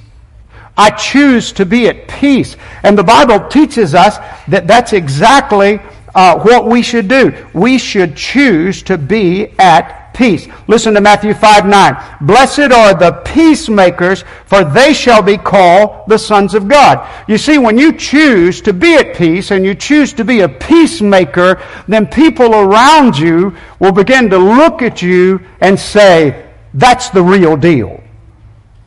I 0.77 0.91
choose 0.91 1.51
to 1.53 1.65
be 1.65 1.89
at 1.89 2.07
peace. 2.07 2.55
And 2.83 2.95
the 2.95 3.03
Bible 3.03 3.47
teaches 3.49 3.95
us 3.95 4.17
that 4.47 4.67
that's 4.67 4.93
exactly 4.93 5.79
uh, 6.13 6.39
what 6.41 6.67
we 6.67 6.83
should 6.83 7.07
do. 7.07 7.33
We 7.55 7.79
should 7.79 8.15
choose 8.15 8.83
to 8.83 8.99
be 8.99 9.47
at 9.57 9.98
peace. 10.13 10.47
Listen 10.67 10.93
to 10.93 11.01
Matthew 11.01 11.33
5 11.33 11.65
9. 11.65 12.17
Blessed 12.21 12.71
are 12.71 12.93
the 12.93 13.21
peacemakers, 13.25 14.23
for 14.45 14.63
they 14.63 14.93
shall 14.93 15.21
be 15.21 15.37
called 15.37 16.07
the 16.07 16.17
sons 16.17 16.53
of 16.53 16.67
God. 16.67 17.07
You 17.27 17.37
see, 17.37 17.57
when 17.57 17.77
you 17.77 17.93
choose 17.93 18.61
to 18.61 18.73
be 18.73 18.95
at 18.95 19.15
peace 19.15 19.51
and 19.51 19.65
you 19.65 19.75
choose 19.75 20.13
to 20.13 20.25
be 20.25 20.41
a 20.41 20.49
peacemaker, 20.49 21.61
then 21.87 22.07
people 22.07 22.55
around 22.55 23.17
you 23.17 23.55
will 23.79 23.91
begin 23.91 24.29
to 24.29 24.37
look 24.37 24.81
at 24.81 25.01
you 25.01 25.39
and 25.61 25.79
say, 25.79 26.49
that's 26.73 27.09
the 27.09 27.23
real 27.23 27.57
deal. 27.57 28.03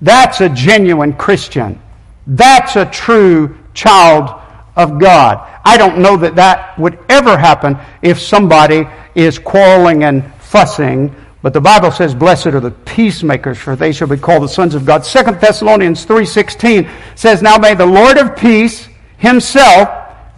That's 0.00 0.40
a 0.40 0.48
genuine 0.48 1.12
Christian. 1.12 1.80
That's 2.26 2.76
a 2.76 2.86
true 2.86 3.58
child 3.74 4.40
of 4.76 4.98
God. 4.98 5.48
I 5.64 5.76
don't 5.76 5.98
know 5.98 6.16
that 6.16 6.36
that 6.36 6.78
would 6.78 6.98
ever 7.08 7.36
happen 7.36 7.78
if 8.02 8.20
somebody 8.20 8.86
is 9.14 9.38
quarreling 9.38 10.04
and 10.04 10.32
fussing. 10.52 11.14
But 11.40 11.54
the 11.54 11.60
Bible 11.60 11.90
says, 11.90 12.14
Blessed 12.14 12.48
are 12.48 12.60
the 12.60 12.70
peacemakers, 12.70 13.58
for 13.58 13.74
they 13.74 13.90
shall 13.90 14.06
be 14.06 14.18
called 14.18 14.44
the 14.44 14.48
sons 14.48 14.74
of 14.74 14.84
God. 14.84 15.04
Second 15.04 15.40
Thessalonians 15.40 16.06
3.16 16.06 16.88
says, 17.16 17.42
Now 17.42 17.56
may 17.56 17.74
the 17.74 17.86
Lord 17.86 18.18
of 18.18 18.36
peace 18.36 18.86
himself 19.16 19.88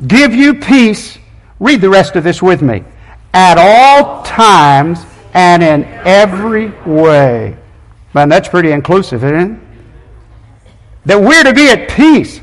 give 0.07 0.33
you 0.33 0.55
peace. 0.55 1.19
Read 1.59 1.81
the 1.81 1.91
rest 1.91 2.17
of 2.17 2.25
this 2.25 2.41
with 2.41 2.63
me. 2.63 2.85
At 3.35 3.59
all 3.59 4.23
times 4.23 5.05
and 5.35 5.63
in 5.63 5.85
every 6.05 6.69
way. 6.87 7.57
Man, 8.15 8.29
that's 8.29 8.49
pretty 8.49 8.71
inclusive, 8.71 9.25
isn't 9.25 9.57
it? 9.57 9.61
That 11.07 11.21
we're 11.21 11.43
to 11.43 11.53
be 11.53 11.69
at 11.69 11.91
peace. 11.91 12.41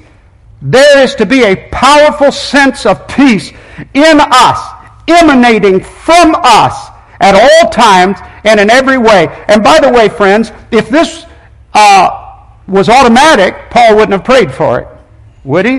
There 0.61 1.03
is 1.03 1.15
to 1.15 1.25
be 1.25 1.43
a 1.43 1.55
powerful 1.69 2.31
sense 2.31 2.85
of 2.85 3.07
peace 3.07 3.51
in 3.93 4.19
us, 4.19 4.59
emanating 5.07 5.81
from 5.83 6.35
us 6.35 6.90
at 7.21 7.35
all 7.35 7.69
times 7.69 8.17
and 8.43 8.59
in 8.59 8.69
every 8.69 8.97
way. 8.97 9.27
And 9.47 9.63
by 9.63 9.79
the 9.79 9.89
way, 9.89 10.09
friends, 10.09 10.51
if 10.71 10.89
this 10.89 11.25
uh, 11.73 12.45
was 12.67 12.89
automatic, 12.89 13.69
Paul 13.69 13.95
wouldn't 13.95 14.11
have 14.11 14.23
prayed 14.23 14.53
for 14.53 14.79
it, 14.79 14.87
would 15.43 15.65
he? 15.65 15.75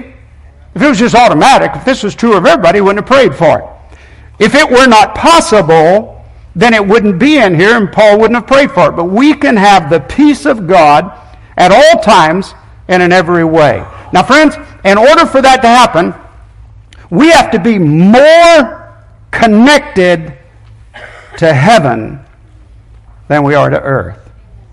If 0.75 0.81
it 0.81 0.89
was 0.89 0.99
just 0.99 1.15
automatic, 1.15 1.73
if 1.75 1.85
this 1.85 2.03
was 2.03 2.15
true 2.15 2.37
of 2.37 2.47
everybody, 2.47 2.79
he 2.79 2.81
wouldn't 2.81 3.07
have 3.07 3.15
prayed 3.15 3.35
for 3.35 3.61
it. 3.61 3.99
If 4.39 4.55
it 4.55 4.69
were 4.69 4.87
not 4.87 5.15
possible, 5.15 6.25
then 6.55 6.75
it 6.75 6.87
wouldn't 6.87 7.19
be 7.19 7.39
in 7.39 7.55
here 7.55 7.77
and 7.77 7.93
Paul 7.93 8.19
wouldn't 8.19 8.37
have 8.37 8.47
prayed 8.47 8.71
for 8.71 8.89
it. 8.89 8.97
But 8.97 9.05
we 9.05 9.35
can 9.35 9.57
have 9.57 9.91
the 9.91 10.01
peace 10.01 10.47
of 10.47 10.67
God 10.67 11.13
at 11.57 11.73
all 11.73 12.03
times 12.03 12.55
and 12.89 13.03
in 13.03 13.13
every 13.13 13.45
way. 13.45 13.85
Now, 14.13 14.23
friends, 14.23 14.57
in 14.85 14.99
order 14.99 15.27
for 15.27 15.43
that 15.43 15.63
to 15.63 15.69
happen, 15.69 16.15
we 17.11 17.31
have 17.31 17.51
to 17.51 17.59
be 17.59 17.79
more 17.79 18.97
connected 19.31 20.39
to 21.39 21.53
heaven 21.53 22.21
than 23.29 23.43
we 23.43 23.55
are 23.55 23.71
to 23.71 23.81
earth. 23.81 24.19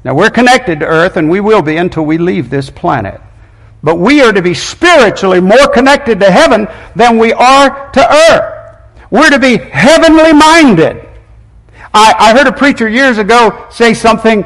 Now, 0.03 0.15
we're 0.15 0.29
connected 0.29 0.79
to 0.79 0.85
earth, 0.85 1.17
and 1.17 1.29
we 1.29 1.39
will 1.39 1.61
be 1.61 1.77
until 1.77 2.05
we 2.05 2.17
leave 2.17 2.49
this 2.49 2.69
planet. 2.69 3.19
But 3.83 3.95
we 3.95 4.21
are 4.21 4.31
to 4.31 4.41
be 4.41 4.53
spiritually 4.53 5.39
more 5.39 5.67
connected 5.67 6.19
to 6.19 6.31
heaven 6.31 6.67
than 6.95 7.17
we 7.17 7.33
are 7.33 7.89
to 7.91 8.31
earth. 8.31 8.77
We're 9.11 9.29
to 9.29 9.39
be 9.39 9.57
heavenly 9.57 10.33
minded. 10.33 11.07
I, 11.93 12.13
I 12.17 12.37
heard 12.37 12.47
a 12.47 12.51
preacher 12.51 12.87
years 12.87 13.17
ago 13.17 13.67
say 13.71 13.93
something 13.93 14.45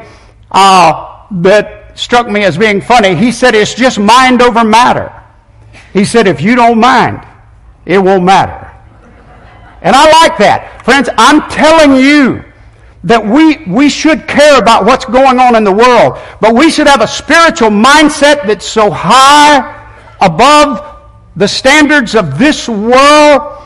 uh, 0.50 1.26
that 1.30 1.98
struck 1.98 2.28
me 2.28 2.44
as 2.44 2.56
being 2.56 2.80
funny. 2.80 3.14
He 3.14 3.32
said, 3.32 3.54
It's 3.54 3.74
just 3.74 3.98
mind 3.98 4.40
over 4.40 4.64
matter. 4.64 5.12
He 5.92 6.04
said, 6.04 6.26
If 6.26 6.40
you 6.40 6.54
don't 6.54 6.80
mind, 6.80 7.26
it 7.84 7.98
won't 7.98 8.24
matter. 8.24 8.63
And 9.84 9.94
I 9.94 10.10
like 10.10 10.38
that. 10.38 10.82
Friends, 10.84 11.08
I'm 11.16 11.48
telling 11.50 12.02
you 12.02 12.42
that 13.04 13.24
we, 13.24 13.58
we 13.70 13.90
should 13.90 14.26
care 14.26 14.58
about 14.58 14.86
what's 14.86 15.04
going 15.04 15.38
on 15.38 15.54
in 15.54 15.62
the 15.62 15.72
world, 15.72 16.18
but 16.40 16.54
we 16.54 16.70
should 16.70 16.86
have 16.86 17.02
a 17.02 17.06
spiritual 17.06 17.68
mindset 17.68 18.46
that's 18.46 18.66
so 18.66 18.90
high 18.90 19.82
above 20.22 21.02
the 21.36 21.46
standards 21.46 22.14
of 22.14 22.38
this 22.38 22.66
world 22.66 23.60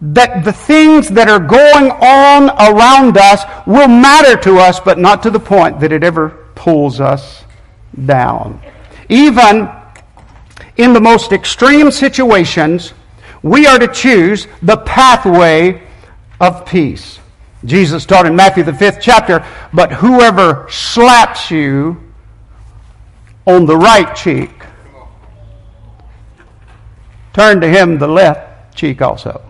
that 0.00 0.44
the 0.44 0.52
things 0.52 1.08
that 1.08 1.28
are 1.28 1.40
going 1.40 1.90
on 1.90 2.50
around 2.72 3.16
us 3.16 3.42
will 3.66 3.88
matter 3.88 4.36
to 4.42 4.58
us, 4.58 4.78
but 4.78 4.98
not 4.98 5.22
to 5.24 5.30
the 5.30 5.40
point 5.40 5.80
that 5.80 5.90
it 5.90 6.04
ever 6.04 6.46
pulls 6.54 7.00
us 7.00 7.44
down. 8.04 8.60
Even 9.08 9.68
in 10.76 10.92
the 10.92 11.00
most 11.00 11.32
extreme 11.32 11.90
situations, 11.90 12.92
we 13.44 13.66
are 13.66 13.78
to 13.78 13.86
choose 13.86 14.48
the 14.62 14.78
pathway 14.78 15.82
of 16.40 16.64
peace. 16.64 17.20
Jesus 17.66 18.06
taught 18.06 18.24
in 18.24 18.34
Matthew, 18.34 18.64
the 18.64 18.72
fifth 18.72 18.98
chapter, 19.02 19.46
but 19.72 19.92
whoever 19.92 20.66
slaps 20.70 21.50
you 21.50 22.00
on 23.46 23.66
the 23.66 23.76
right 23.76 24.16
cheek, 24.16 24.50
turn 27.34 27.60
to 27.60 27.68
him 27.68 27.98
the 27.98 28.08
left 28.08 28.74
cheek 28.74 29.02
also. 29.02 29.42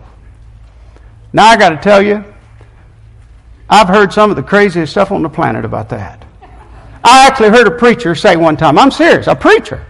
Now 1.31 1.45
I 1.45 1.55
got 1.55 1.69
to 1.69 1.77
tell 1.77 2.01
you, 2.01 2.23
I've 3.69 3.87
heard 3.87 4.11
some 4.11 4.29
of 4.29 4.35
the 4.35 4.43
craziest 4.43 4.91
stuff 4.91 5.11
on 5.11 5.21
the 5.21 5.29
planet 5.29 5.63
about 5.63 5.87
that. 5.89 6.25
I 7.01 7.27
actually 7.27 7.49
heard 7.49 7.67
a 7.67 7.71
preacher 7.71 8.13
say 8.13 8.35
one 8.35 8.57
time, 8.57 8.77
I'm 8.77 8.91
serious, 8.91 9.27
a 9.27 9.35
preacher. 9.35 9.85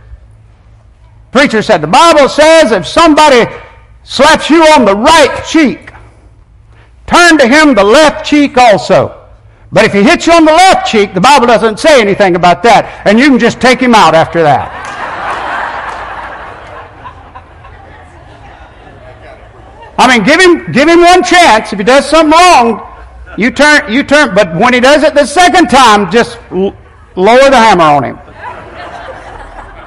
Preacher 1.31 1.63
said, 1.63 1.81
The 1.81 1.87
Bible 1.87 2.29
says 2.29 2.71
if 2.71 2.85
somebody 2.85 3.51
slaps 4.05 4.49
you 4.49 4.63
on 4.63 4.85
the 4.85 4.95
right 4.95 5.43
cheek, 5.45 5.91
turn 7.07 7.37
to 7.37 7.47
him 7.47 7.75
the 7.75 7.83
left 7.83 8.25
cheek 8.25 8.57
also. 8.57 9.21
But 9.71 9.83
if 9.83 9.91
he 9.93 10.03
hits 10.03 10.27
you 10.27 10.33
on 10.33 10.45
the 10.45 10.53
left 10.53 10.89
cheek, 10.89 11.13
the 11.13 11.19
Bible 11.19 11.47
doesn't 11.47 11.79
say 11.79 11.99
anything 11.99 12.37
about 12.37 12.63
that, 12.63 13.05
and 13.05 13.19
you 13.19 13.29
can 13.29 13.39
just 13.39 13.59
take 13.59 13.79
him 13.79 13.93
out 13.93 14.15
after 14.15 14.41
that. 14.43 14.71
I 19.97 20.07
mean, 20.07 20.25
give 20.25 20.39
him, 20.39 20.71
give 20.71 20.87
him 20.87 21.01
one 21.01 21.23
chance. 21.23 21.73
If 21.73 21.79
he 21.79 21.85
does 21.85 22.07
something 22.07 22.31
wrong, 22.31 22.85
you 23.37 23.49
turn, 23.49 23.91
you 23.91 24.03
turn. 24.03 24.35
But 24.35 24.53
when 24.55 24.73
he 24.73 24.79
does 24.79 25.03
it 25.03 25.13
the 25.15 25.25
second 25.25 25.67
time, 25.69 26.11
just 26.11 26.37
l- 26.51 26.75
lower 27.15 27.49
the 27.49 27.57
hammer 27.57 27.83
on 27.83 28.03
him. 28.03 28.17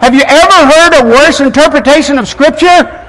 Have 0.00 0.14
you 0.14 0.22
ever 0.26 0.72
heard 0.72 1.02
a 1.02 1.04
worse 1.04 1.40
interpretation 1.40 2.18
of 2.18 2.26
Scripture? 2.26 3.07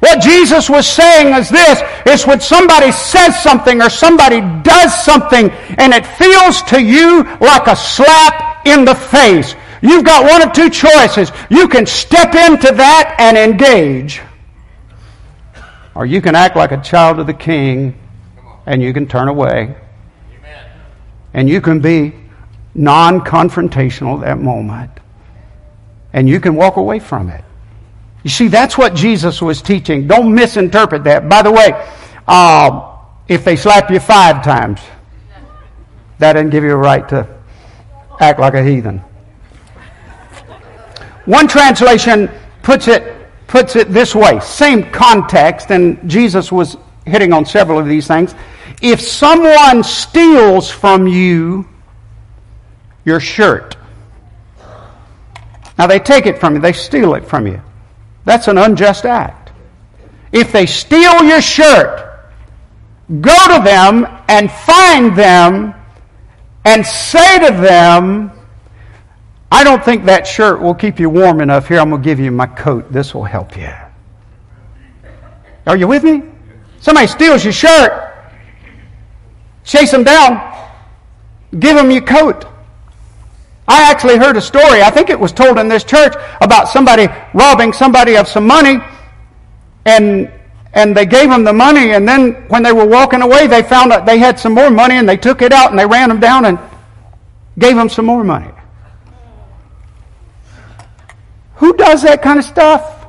What 0.00 0.22
Jesus 0.22 0.70
was 0.70 0.86
saying 0.86 1.34
is 1.34 1.48
this, 1.48 1.82
is 2.06 2.26
when 2.26 2.40
somebody 2.40 2.92
says 2.92 3.40
something 3.42 3.82
or 3.82 3.90
somebody 3.90 4.40
does 4.62 5.04
something 5.04 5.50
and 5.50 5.92
it 5.92 6.06
feels 6.06 6.62
to 6.64 6.80
you 6.80 7.24
like 7.40 7.66
a 7.66 7.74
slap 7.74 8.64
in 8.66 8.84
the 8.84 8.94
face. 8.94 9.56
You've 9.82 10.04
got 10.04 10.24
one 10.24 10.42
of 10.42 10.52
two 10.52 10.70
choices. 10.70 11.32
You 11.50 11.68
can 11.68 11.84
step 11.86 12.34
into 12.34 12.72
that 12.74 13.16
and 13.18 13.36
engage. 13.36 14.20
Or 15.94 16.06
you 16.06 16.20
can 16.20 16.36
act 16.36 16.54
like 16.54 16.70
a 16.70 16.80
child 16.80 17.18
of 17.18 17.26
the 17.26 17.34
king 17.34 17.98
and 18.66 18.80
you 18.80 18.92
can 18.92 19.08
turn 19.08 19.26
away. 19.26 19.74
And 21.34 21.48
you 21.48 21.60
can 21.60 21.80
be 21.80 22.14
non 22.74 23.20
confrontational 23.20 24.20
at 24.20 24.26
that 24.26 24.38
moment. 24.38 24.92
And 26.12 26.28
you 26.28 26.38
can 26.40 26.54
walk 26.54 26.76
away 26.76 27.00
from 27.00 27.28
it. 27.30 27.44
You 28.22 28.30
see, 28.30 28.48
that's 28.48 28.76
what 28.76 28.94
Jesus 28.94 29.40
was 29.40 29.62
teaching. 29.62 30.06
Don't 30.06 30.34
misinterpret 30.34 31.04
that. 31.04 31.28
By 31.28 31.42
the 31.42 31.52
way, 31.52 31.70
uh, 32.26 32.96
if 33.28 33.44
they 33.44 33.56
slap 33.56 33.90
you 33.90 34.00
five 34.00 34.44
times, 34.44 34.80
that 36.18 36.32
doesn't 36.32 36.50
give 36.50 36.64
you 36.64 36.72
a 36.72 36.76
right 36.76 37.08
to 37.10 37.28
act 38.20 38.40
like 38.40 38.54
a 38.54 38.62
heathen. 38.62 38.98
One 41.26 41.46
translation 41.46 42.30
puts 42.62 42.88
it, 42.88 43.28
puts 43.46 43.76
it 43.76 43.92
this 43.92 44.14
way 44.14 44.40
same 44.40 44.90
context, 44.90 45.70
and 45.70 46.08
Jesus 46.10 46.50
was 46.50 46.76
hitting 47.06 47.32
on 47.32 47.44
several 47.44 47.78
of 47.78 47.86
these 47.86 48.06
things. 48.06 48.34
If 48.82 49.00
someone 49.00 49.82
steals 49.82 50.70
from 50.70 51.06
you 51.06 51.68
your 53.04 53.20
shirt, 53.20 53.76
now 55.78 55.86
they 55.86 55.98
take 55.98 56.26
it 56.26 56.38
from 56.38 56.54
you, 56.54 56.60
they 56.60 56.72
steal 56.72 57.14
it 57.14 57.24
from 57.24 57.46
you. 57.46 57.60
That's 58.28 58.46
an 58.46 58.58
unjust 58.58 59.06
act. 59.06 59.52
If 60.32 60.52
they 60.52 60.66
steal 60.66 61.24
your 61.24 61.40
shirt, 61.40 62.20
go 63.22 63.56
to 63.56 63.64
them 63.64 64.06
and 64.28 64.52
find 64.52 65.16
them 65.16 65.72
and 66.66 66.84
say 66.84 67.38
to 67.38 67.54
them, 67.54 68.30
I 69.50 69.64
don't 69.64 69.82
think 69.82 70.04
that 70.04 70.26
shirt 70.26 70.60
will 70.60 70.74
keep 70.74 71.00
you 71.00 71.08
warm 71.08 71.40
enough. 71.40 71.68
Here, 71.68 71.80
I'm 71.80 71.88
going 71.88 72.02
to 72.02 72.04
give 72.04 72.20
you 72.20 72.30
my 72.30 72.46
coat. 72.46 72.92
This 72.92 73.14
will 73.14 73.24
help 73.24 73.56
you. 73.56 73.72
Are 75.66 75.78
you 75.78 75.88
with 75.88 76.04
me? 76.04 76.22
Somebody 76.80 77.06
steals 77.06 77.44
your 77.44 77.54
shirt, 77.54 78.14
chase 79.64 79.90
them 79.90 80.04
down, 80.04 80.54
give 81.58 81.76
them 81.76 81.90
your 81.90 82.02
coat. 82.02 82.44
I 83.68 83.90
actually 83.90 84.16
heard 84.16 84.36
a 84.36 84.40
story, 84.40 84.82
I 84.82 84.90
think 84.90 85.10
it 85.10 85.20
was 85.20 85.30
told 85.30 85.58
in 85.58 85.68
this 85.68 85.84
church, 85.84 86.14
about 86.40 86.68
somebody 86.68 87.06
robbing 87.34 87.74
somebody 87.74 88.16
of 88.16 88.26
some 88.26 88.46
money, 88.46 88.78
and 89.84 90.32
and 90.72 90.96
they 90.96 91.06
gave 91.06 91.28
them 91.28 91.44
the 91.44 91.52
money, 91.52 91.92
and 91.92 92.06
then 92.08 92.32
when 92.48 92.62
they 92.62 92.72
were 92.72 92.86
walking 92.86 93.22
away, 93.22 93.46
they 93.46 93.62
found 93.62 93.92
out 93.92 94.06
they 94.06 94.18
had 94.18 94.38
some 94.38 94.54
more 94.54 94.70
money, 94.70 94.94
and 94.94 95.08
they 95.08 95.16
took 95.16 95.42
it 95.42 95.52
out 95.52 95.70
and 95.70 95.78
they 95.78 95.86
ran 95.86 96.08
them 96.08 96.20
down 96.20 96.44
and 96.44 96.58
gave 97.58 97.76
them 97.76 97.88
some 97.88 98.06
more 98.06 98.24
money. 98.24 98.50
Who 101.56 101.74
does 101.74 102.02
that 102.02 102.22
kind 102.22 102.38
of 102.38 102.44
stuff? 102.44 103.06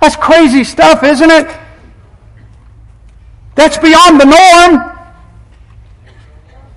That's 0.00 0.16
crazy 0.16 0.64
stuff, 0.64 1.02
isn't 1.02 1.30
it? 1.30 1.56
That's 3.54 3.78
beyond 3.78 4.20
the 4.20 4.24
norm. 4.24 4.91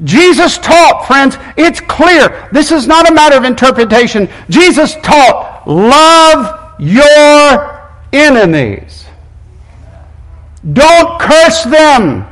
Jesus 0.03 0.57
taught, 0.57 1.05
friends, 1.07 1.37
it's 1.55 1.79
clear. 1.79 2.49
This 2.51 2.71
is 2.71 2.85
not 2.85 3.09
a 3.09 3.13
matter 3.13 3.37
of 3.37 3.45
interpretation. 3.45 4.29
Jesus 4.49 4.95
taught, 5.01 5.63
love 5.67 6.79
your 6.79 7.91
enemies. 8.11 9.05
Don't 10.73 11.19
curse 11.19 11.63
them. 11.63 12.27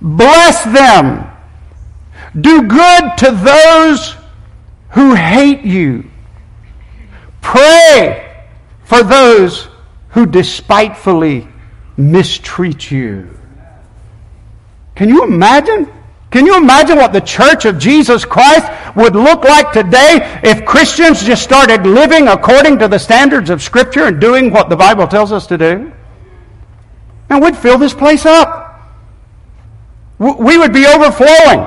Bless 0.00 0.64
them. 0.64 1.30
Do 2.40 2.62
good 2.62 3.18
to 3.18 3.30
those 3.30 4.16
who 4.90 5.14
hate 5.14 5.62
you. 5.62 6.10
Pray 7.40 8.44
for 8.84 9.02
those 9.02 9.68
who 10.10 10.26
despitefully 10.26 11.46
mistreat 11.96 12.90
you. 12.90 13.38
Can 14.94 15.08
you 15.08 15.24
imagine? 15.24 15.90
Can 16.32 16.46
you 16.46 16.56
imagine 16.56 16.96
what 16.96 17.12
the 17.12 17.20
church 17.20 17.66
of 17.66 17.78
Jesus 17.78 18.24
Christ 18.24 18.66
would 18.96 19.14
look 19.14 19.44
like 19.44 19.70
today 19.70 20.40
if 20.42 20.64
Christians 20.64 21.22
just 21.22 21.42
started 21.42 21.86
living 21.86 22.26
according 22.26 22.78
to 22.78 22.88
the 22.88 22.98
standards 22.98 23.50
of 23.50 23.62
Scripture 23.62 24.06
and 24.06 24.18
doing 24.18 24.50
what 24.50 24.70
the 24.70 24.76
Bible 24.76 25.06
tells 25.06 25.30
us 25.30 25.46
to 25.48 25.58
do? 25.58 25.92
And 27.28 27.44
we'd 27.44 27.56
fill 27.56 27.76
this 27.76 27.92
place 27.92 28.24
up. 28.24 28.80
We 30.18 30.56
would 30.56 30.72
be 30.72 30.86
overflowing. 30.86 31.66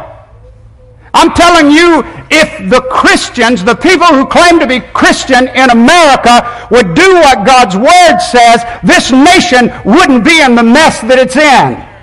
I'm 1.13 1.31
telling 1.33 1.69
you, 1.69 2.03
if 2.31 2.69
the 2.69 2.81
Christians, 2.89 3.63
the 3.63 3.75
people 3.75 4.07
who 4.07 4.25
claim 4.25 4.59
to 4.59 4.67
be 4.67 4.79
Christian 4.79 5.47
in 5.47 5.69
America, 5.69 6.67
would 6.71 6.95
do 6.95 7.13
what 7.15 7.45
God's 7.45 7.77
Word 7.77 8.19
says, 8.19 8.65
this 8.83 9.11
nation 9.11 9.71
wouldn't 9.85 10.25
be 10.25 10.41
in 10.41 10.55
the 10.55 10.63
mess 10.63 11.01
that 11.01 11.19
it's 11.19 11.35
in. 11.35 11.94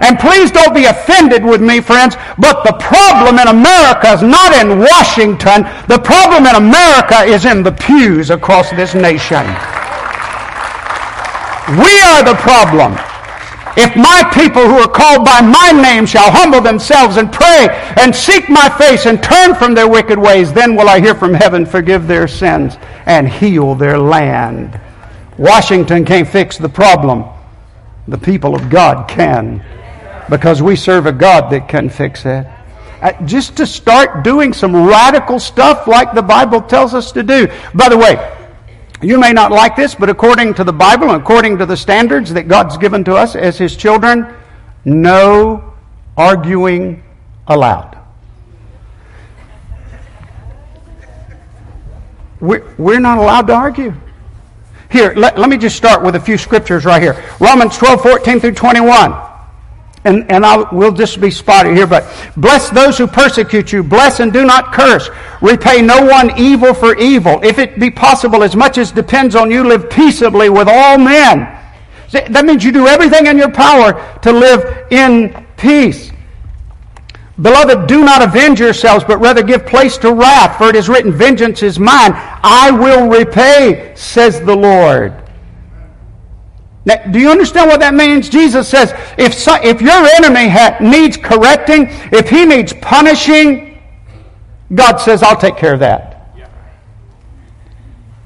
And 0.00 0.18
please 0.18 0.50
don't 0.50 0.74
be 0.74 0.86
offended 0.86 1.44
with 1.44 1.62
me, 1.62 1.80
friends, 1.80 2.16
but 2.38 2.64
the 2.64 2.76
problem 2.80 3.38
in 3.38 3.48
America 3.48 4.12
is 4.12 4.22
not 4.22 4.52
in 4.54 4.78
Washington. 4.78 5.62
The 5.86 6.00
problem 6.02 6.46
in 6.46 6.56
America 6.56 7.22
is 7.22 7.44
in 7.44 7.62
the 7.62 7.72
pews 7.72 8.30
across 8.30 8.70
this 8.70 8.94
nation. 8.94 9.44
We 11.78 11.94
are 12.12 12.22
the 12.22 12.36
problem. 12.40 12.98
If 13.76 13.96
my 13.96 14.22
people 14.32 14.62
who 14.62 14.78
are 14.78 14.88
called 14.88 15.24
by 15.24 15.40
my 15.40 15.72
name 15.72 16.06
shall 16.06 16.30
humble 16.30 16.60
themselves 16.60 17.16
and 17.16 17.32
pray 17.32 17.68
and 17.96 18.14
seek 18.14 18.48
my 18.48 18.68
face 18.68 19.06
and 19.06 19.20
turn 19.22 19.54
from 19.54 19.74
their 19.74 19.88
wicked 19.88 20.18
ways, 20.18 20.52
then 20.52 20.76
will 20.76 20.88
I 20.88 21.00
hear 21.00 21.14
from 21.14 21.34
heaven, 21.34 21.66
forgive 21.66 22.06
their 22.06 22.28
sins, 22.28 22.76
and 23.06 23.28
heal 23.28 23.74
their 23.74 23.98
land. 23.98 24.78
Washington 25.38 26.04
can't 26.04 26.28
fix 26.28 26.56
the 26.56 26.68
problem. 26.68 27.24
The 28.06 28.18
people 28.18 28.54
of 28.54 28.70
God 28.70 29.08
can 29.08 29.64
because 30.28 30.62
we 30.62 30.76
serve 30.76 31.06
a 31.06 31.12
God 31.12 31.50
that 31.50 31.68
can 31.68 31.88
fix 31.88 32.24
it. 32.26 32.46
Uh, 33.00 33.12
just 33.24 33.56
to 33.58 33.66
start 33.66 34.24
doing 34.24 34.52
some 34.52 34.74
radical 34.74 35.38
stuff 35.38 35.86
like 35.86 36.14
the 36.14 36.22
Bible 36.22 36.62
tells 36.62 36.94
us 36.94 37.12
to 37.12 37.22
do. 37.22 37.48
By 37.74 37.88
the 37.88 37.98
way, 37.98 38.16
you 39.02 39.18
may 39.18 39.32
not 39.32 39.52
like 39.52 39.76
this, 39.76 39.94
but 39.94 40.08
according 40.08 40.54
to 40.54 40.64
the 40.64 40.72
Bible 40.72 41.10
according 41.10 41.58
to 41.58 41.66
the 41.66 41.76
standards 41.76 42.32
that 42.32 42.48
God's 42.48 42.78
given 42.78 43.04
to 43.04 43.14
us 43.14 43.36
as 43.36 43.58
His 43.58 43.76
children, 43.76 44.26
no 44.84 45.74
arguing 46.16 47.02
allowed. 47.46 47.98
We're 52.40 53.00
not 53.00 53.18
allowed 53.18 53.46
to 53.48 53.54
argue. 53.54 53.94
Here, 54.90 55.12
let, 55.16 55.38
let 55.38 55.48
me 55.48 55.56
just 55.56 55.76
start 55.76 56.02
with 56.02 56.14
a 56.14 56.20
few 56.20 56.38
scriptures 56.38 56.84
right 56.84 57.02
here. 57.02 57.22
Romans 57.40 57.76
12, 57.76 58.02
14 58.02 58.40
through 58.40 58.52
21 58.52 59.12
and, 60.04 60.30
and 60.30 60.44
I 60.44 60.56
will 60.70 60.92
just 60.92 61.20
be 61.20 61.30
spotted 61.30 61.76
here, 61.76 61.86
but 61.86 62.04
bless 62.36 62.68
those 62.68 62.98
who 62.98 63.06
persecute 63.06 63.72
you. 63.72 63.82
Bless 63.82 64.20
and 64.20 64.32
do 64.32 64.44
not 64.44 64.72
curse. 64.72 65.08
Repay 65.40 65.80
no 65.80 66.04
one 66.04 66.38
evil 66.38 66.74
for 66.74 66.96
evil. 66.96 67.42
If 67.42 67.58
it 67.58 67.80
be 67.80 67.90
possible, 67.90 68.42
as 68.42 68.54
much 68.54 68.76
as 68.76 68.92
depends 68.92 69.34
on 69.34 69.50
you, 69.50 69.64
live 69.64 69.88
peaceably 69.88 70.50
with 70.50 70.68
all 70.68 70.98
men. 70.98 71.58
That 72.12 72.44
means 72.44 72.62
you 72.62 72.70
do 72.70 72.86
everything 72.86 73.26
in 73.26 73.38
your 73.38 73.50
power 73.50 74.18
to 74.20 74.30
live 74.30 74.86
in 74.90 75.46
peace. 75.56 76.12
Beloved, 77.40 77.88
do 77.88 78.04
not 78.04 78.22
avenge 78.22 78.60
yourselves, 78.60 79.04
but 79.04 79.18
rather 79.18 79.42
give 79.42 79.66
place 79.66 79.96
to 79.98 80.12
wrath, 80.12 80.58
for 80.58 80.68
it 80.68 80.76
is 80.76 80.88
written, 80.88 81.12
Vengeance 81.12 81.62
is 81.62 81.80
mine. 81.80 82.12
I 82.14 82.70
will 82.70 83.08
repay, 83.08 83.92
says 83.96 84.40
the 84.40 84.54
Lord. 84.54 85.23
Now, 86.86 86.96
do 86.96 87.18
you 87.18 87.30
understand 87.30 87.70
what 87.70 87.80
that 87.80 87.94
means? 87.94 88.28
Jesus 88.28 88.68
says, 88.68 88.92
if, 89.16 89.32
so, 89.32 89.54
if 89.62 89.80
your 89.80 90.06
enemy 90.16 90.48
ha- 90.48 90.76
needs 90.80 91.16
correcting, 91.16 91.86
if 92.12 92.28
he 92.28 92.44
needs 92.44 92.74
punishing, 92.74 93.80
God 94.74 94.98
says, 94.98 95.22
I'll 95.22 95.36
take 95.36 95.56
care 95.56 95.72
of 95.72 95.80
that. 95.80 96.14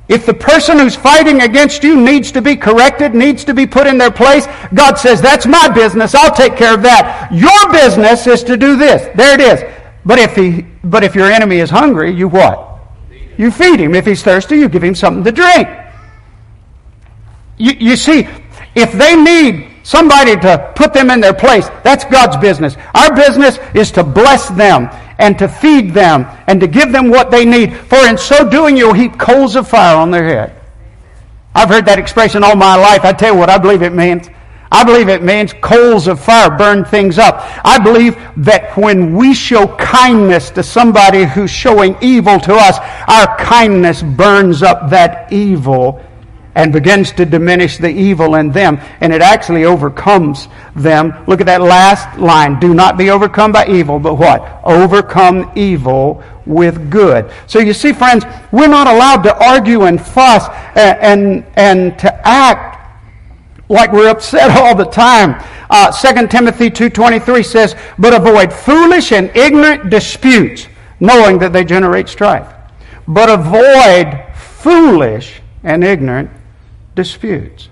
If 0.08 0.24
the 0.24 0.34
person 0.34 0.78
who's 0.78 0.96
fighting 0.96 1.42
against 1.42 1.84
you 1.84 2.00
needs 2.00 2.32
to 2.32 2.40
be 2.40 2.56
corrected, 2.56 3.14
needs 3.14 3.44
to 3.44 3.52
be 3.52 3.66
put 3.66 3.86
in 3.86 3.98
their 3.98 4.10
place, 4.10 4.46
God 4.72 4.94
says, 4.94 5.20
That's 5.20 5.44
my 5.44 5.68
business. 5.68 6.14
I'll 6.14 6.34
take 6.34 6.56
care 6.56 6.72
of 6.72 6.82
that. 6.82 7.30
Your 7.30 7.70
business 7.70 8.26
is 8.26 8.42
to 8.44 8.56
do 8.56 8.76
this. 8.76 9.02
There 9.14 9.34
it 9.34 9.40
is. 9.40 9.62
But 10.06 10.18
if, 10.18 10.34
he, 10.34 10.62
but 10.82 11.04
if 11.04 11.14
your 11.14 11.30
enemy 11.30 11.58
is 11.58 11.68
hungry, 11.68 12.10
you 12.14 12.26
what? 12.26 12.80
You 13.36 13.50
feed 13.50 13.80
him. 13.80 13.94
If 13.94 14.06
he's 14.06 14.22
thirsty, 14.22 14.56
you 14.56 14.70
give 14.70 14.82
him 14.82 14.94
something 14.94 15.24
to 15.24 15.32
drink. 15.32 15.68
You, 17.58 17.72
you 17.72 17.96
see, 17.96 18.26
if 18.74 18.92
they 18.92 19.16
need 19.16 19.70
somebody 19.82 20.36
to 20.36 20.72
put 20.76 20.92
them 20.92 21.10
in 21.10 21.20
their 21.20 21.34
place, 21.34 21.68
that's 21.82 22.04
God's 22.04 22.36
business. 22.36 22.76
Our 22.94 23.14
business 23.14 23.58
is 23.74 23.90
to 23.92 24.04
bless 24.04 24.48
them 24.50 24.88
and 25.18 25.38
to 25.38 25.48
feed 25.48 25.92
them 25.92 26.26
and 26.46 26.60
to 26.60 26.66
give 26.66 26.92
them 26.92 27.08
what 27.08 27.30
they 27.30 27.44
need. 27.44 27.74
For 27.74 27.98
in 28.06 28.18
so 28.18 28.48
doing, 28.48 28.76
you'll 28.76 28.92
heap 28.92 29.18
coals 29.18 29.56
of 29.56 29.68
fire 29.68 29.96
on 29.96 30.10
their 30.10 30.24
head. 30.24 30.60
I've 31.54 31.68
heard 31.68 31.86
that 31.86 31.98
expression 31.98 32.44
all 32.44 32.54
my 32.54 32.76
life. 32.76 33.04
I 33.04 33.12
tell 33.12 33.34
you 33.34 33.38
what 33.38 33.50
I 33.50 33.58
believe 33.58 33.82
it 33.82 33.92
means. 33.92 34.28
I 34.70 34.84
believe 34.84 35.08
it 35.08 35.22
means 35.22 35.54
coals 35.54 36.06
of 36.06 36.20
fire 36.20 36.56
burn 36.56 36.84
things 36.84 37.18
up. 37.18 37.40
I 37.64 37.78
believe 37.78 38.16
that 38.36 38.76
when 38.76 39.16
we 39.16 39.32
show 39.32 39.74
kindness 39.76 40.50
to 40.50 40.62
somebody 40.62 41.24
who's 41.24 41.50
showing 41.50 41.96
evil 42.02 42.38
to 42.40 42.54
us, 42.54 42.78
our 43.08 43.34
kindness 43.38 44.02
burns 44.02 44.62
up 44.62 44.90
that 44.90 45.32
evil 45.32 46.04
and 46.54 46.72
begins 46.72 47.12
to 47.12 47.24
diminish 47.24 47.78
the 47.78 47.88
evil 47.88 48.34
in 48.34 48.50
them, 48.50 48.80
and 49.00 49.12
it 49.12 49.22
actually 49.22 49.64
overcomes 49.64 50.48
them. 50.74 51.14
Look 51.26 51.40
at 51.40 51.46
that 51.46 51.60
last 51.60 52.18
line. 52.18 52.58
Do 52.58 52.74
not 52.74 52.96
be 52.96 53.10
overcome 53.10 53.52
by 53.52 53.66
evil, 53.68 53.98
but 53.98 54.14
what? 54.14 54.60
Overcome 54.64 55.52
evil 55.54 56.22
with 56.46 56.90
good. 56.90 57.30
So 57.46 57.58
you 57.58 57.72
see, 57.72 57.92
friends, 57.92 58.24
we're 58.50 58.68
not 58.68 58.86
allowed 58.86 59.22
to 59.22 59.44
argue 59.44 59.82
and 59.82 60.00
fuss 60.00 60.48
and, 60.74 60.98
and, 60.98 61.46
and 61.56 61.98
to 62.00 62.26
act 62.26 62.76
like 63.68 63.92
we're 63.92 64.08
upset 64.08 64.50
all 64.58 64.74
the 64.74 64.86
time. 64.86 65.44
Uh, 65.70 65.92
2 65.92 66.26
Timothy 66.28 66.70
2.23 66.70 67.44
says, 67.44 67.76
But 67.98 68.14
avoid 68.14 68.52
foolish 68.52 69.12
and 69.12 69.30
ignorant 69.36 69.90
disputes, 69.90 70.66
knowing 70.98 71.38
that 71.38 71.52
they 71.52 71.64
generate 71.64 72.08
strife. 72.08 72.52
But 73.06 73.28
avoid 73.28 74.24
foolish 74.34 75.40
and 75.62 75.84
ignorant 75.84 76.30
disputes. 76.98 77.68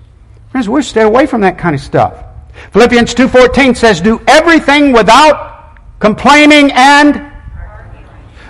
Friends, 0.51 0.69
we 0.69 0.81
stay 0.81 1.01
away 1.01 1.27
from 1.27 1.41
that 1.41 1.57
kind 1.57 1.75
of 1.75 1.81
stuff. 1.81 2.23
Philippians 2.71 3.13
2.14 3.13 3.75
says, 3.75 3.99
Do 3.99 4.21
everything 4.25 4.93
without 4.93 5.77
complaining 5.99 6.71
and... 6.71 7.29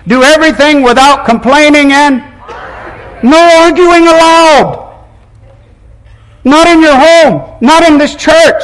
Do 0.05 0.21
everything 0.21 0.83
without 0.83 1.25
complaining 1.25 1.91
and... 1.91 2.23
No 3.23 3.39
arguing 3.63 4.03
allowed. 4.03 5.03
Not 6.45 6.67
in 6.67 6.79
your 6.79 6.95
home. 6.95 7.57
Not 7.59 7.81
in 7.89 7.97
this 7.97 8.15
church. 8.15 8.61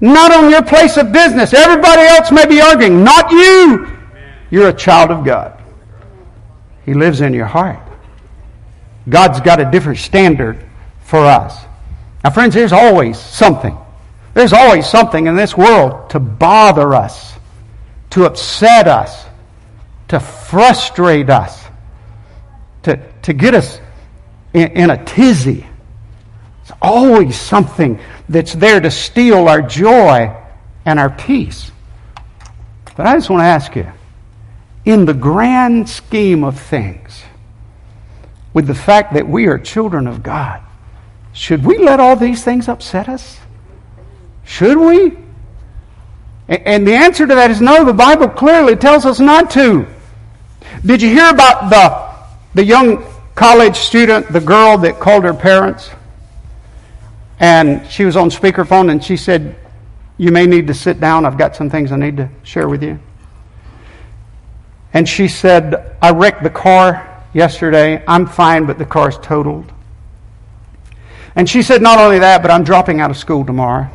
Not 0.00 0.32
on 0.32 0.48
your 0.50 0.62
place 0.62 0.96
of 0.96 1.12
business. 1.12 1.52
Everybody 1.52 2.02
else 2.02 2.32
may 2.32 2.46
be 2.46 2.62
arguing. 2.62 3.04
Not 3.04 3.30
you. 3.30 3.98
You're 4.50 4.70
a 4.70 4.72
child 4.72 5.10
of 5.10 5.26
God. 5.26 5.62
He 6.86 6.94
lives 6.94 7.20
in 7.20 7.34
your 7.34 7.46
heart. 7.46 7.86
God's 9.10 9.40
got 9.40 9.60
a 9.60 9.70
different 9.70 9.98
standard 9.98 10.69
for 11.10 11.18
us. 11.18 11.58
Now, 12.22 12.30
friends, 12.30 12.54
there's 12.54 12.72
always 12.72 13.18
something. 13.18 13.76
There's 14.32 14.52
always 14.52 14.86
something 14.86 15.26
in 15.26 15.34
this 15.34 15.56
world 15.56 16.10
to 16.10 16.20
bother 16.20 16.94
us, 16.94 17.34
to 18.10 18.26
upset 18.26 18.86
us, 18.86 19.26
to 20.08 20.20
frustrate 20.20 21.28
us, 21.28 21.64
to, 22.84 22.96
to 23.22 23.32
get 23.32 23.54
us 23.54 23.80
in, 24.54 24.68
in 24.68 24.90
a 24.90 25.04
tizzy. 25.04 25.66
It's 26.62 26.72
always 26.80 27.38
something 27.38 27.98
that's 28.28 28.52
there 28.52 28.80
to 28.80 28.90
steal 28.92 29.48
our 29.48 29.62
joy 29.62 30.32
and 30.84 31.00
our 31.00 31.10
peace. 31.10 31.72
But 32.96 33.06
I 33.08 33.14
just 33.16 33.30
want 33.30 33.40
to 33.40 33.46
ask 33.46 33.74
you 33.74 33.90
in 34.84 35.06
the 35.06 35.14
grand 35.14 35.88
scheme 35.88 36.44
of 36.44 36.60
things, 36.60 37.24
with 38.54 38.68
the 38.68 38.74
fact 38.76 39.14
that 39.14 39.26
we 39.26 39.48
are 39.48 39.58
children 39.58 40.06
of 40.06 40.22
God, 40.22 40.62
should 41.32 41.64
we 41.64 41.78
let 41.78 42.00
all 42.00 42.16
these 42.16 42.42
things 42.42 42.68
upset 42.68 43.08
us? 43.08 43.38
Should 44.44 44.78
we? 44.78 45.16
And 46.48 46.86
the 46.86 46.94
answer 46.94 47.26
to 47.26 47.34
that 47.36 47.50
is 47.50 47.60
no. 47.60 47.84
The 47.84 47.92
Bible 47.92 48.28
clearly 48.28 48.74
tells 48.74 49.06
us 49.06 49.20
not 49.20 49.50
to. 49.52 49.86
Did 50.84 51.00
you 51.00 51.08
hear 51.08 51.30
about 51.30 51.70
the, 51.70 52.60
the 52.60 52.64
young 52.64 53.04
college 53.36 53.76
student, 53.76 54.32
the 54.32 54.40
girl 54.40 54.76
that 54.78 54.98
called 54.98 55.22
her 55.24 55.34
parents? 55.34 55.90
And 57.38 57.88
she 57.88 58.04
was 58.04 58.16
on 58.16 58.30
speakerphone 58.30 58.90
and 58.90 59.02
she 59.02 59.16
said, 59.16 59.56
You 60.18 60.32
may 60.32 60.46
need 60.46 60.66
to 60.66 60.74
sit 60.74 61.00
down. 61.00 61.24
I've 61.24 61.38
got 61.38 61.54
some 61.54 61.70
things 61.70 61.92
I 61.92 61.96
need 61.96 62.16
to 62.16 62.28
share 62.42 62.68
with 62.68 62.82
you. 62.82 62.98
And 64.92 65.08
she 65.08 65.28
said, 65.28 65.96
I 66.02 66.10
wrecked 66.10 66.42
the 66.42 66.50
car 66.50 67.24
yesterday. 67.32 68.02
I'm 68.08 68.26
fine, 68.26 68.66
but 68.66 68.76
the 68.76 68.84
car's 68.84 69.16
totaled. 69.18 69.72
And 71.36 71.48
she 71.48 71.62
said, 71.62 71.82
Not 71.82 71.98
only 71.98 72.18
that, 72.18 72.42
but 72.42 72.50
I'm 72.50 72.64
dropping 72.64 73.00
out 73.00 73.10
of 73.10 73.16
school 73.16 73.44
tomorrow. 73.44 73.88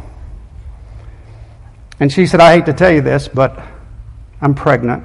And 1.99 2.11
she 2.11 2.25
said, 2.25 2.39
I 2.39 2.55
hate 2.55 2.65
to 2.65 2.73
tell 2.73 2.91
you 2.91 3.01
this, 3.01 3.27
but 3.27 3.61
I'm 4.41 4.53
pregnant. 4.53 5.03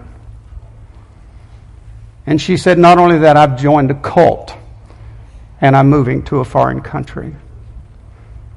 And 2.26 2.40
she 2.40 2.56
said, 2.56 2.78
Not 2.78 2.98
only 2.98 3.18
that, 3.18 3.36
I've 3.36 3.58
joined 3.58 3.90
a 3.90 3.94
cult 3.94 4.54
and 5.60 5.76
I'm 5.76 5.88
moving 5.88 6.22
to 6.24 6.40
a 6.40 6.44
foreign 6.44 6.80
country. 6.80 7.34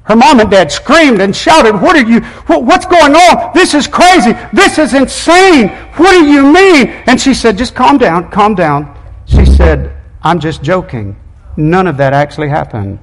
Her 0.04 0.16
mom 0.16 0.40
and 0.40 0.50
dad 0.50 0.70
screamed 0.70 1.20
and 1.20 1.34
shouted, 1.34 1.80
What 1.80 1.96
are 1.96 2.08
you, 2.08 2.20
what's 2.46 2.86
going 2.86 3.14
on? 3.14 3.52
This 3.54 3.72
is 3.74 3.86
crazy. 3.86 4.32
This 4.52 4.78
is 4.78 4.92
insane. 4.92 5.68
What 5.96 6.12
do 6.12 6.24
you 6.26 6.52
mean? 6.52 6.88
And 7.06 7.20
she 7.20 7.34
said, 7.34 7.56
Just 7.56 7.74
calm 7.74 7.98
down, 7.98 8.30
calm 8.30 8.54
down. 8.54 8.94
She 9.26 9.46
said, 9.46 9.96
I'm 10.22 10.40
just 10.40 10.62
joking. 10.62 11.16
None 11.56 11.86
of 11.86 11.96
that 11.96 12.12
actually 12.12 12.48
happened. 12.48 12.98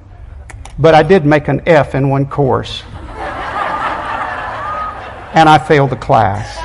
But 0.82 0.96
I 0.96 1.04
did 1.04 1.24
make 1.24 1.46
an 1.46 1.62
F 1.64 1.94
in 1.94 2.08
one 2.08 2.26
course. 2.26 2.82
and 5.32 5.48
I 5.48 5.56
failed 5.56 5.90
the 5.90 5.96
class. 5.96 6.56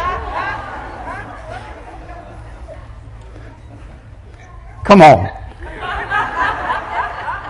Come 4.84 5.04
on. 5.04 5.30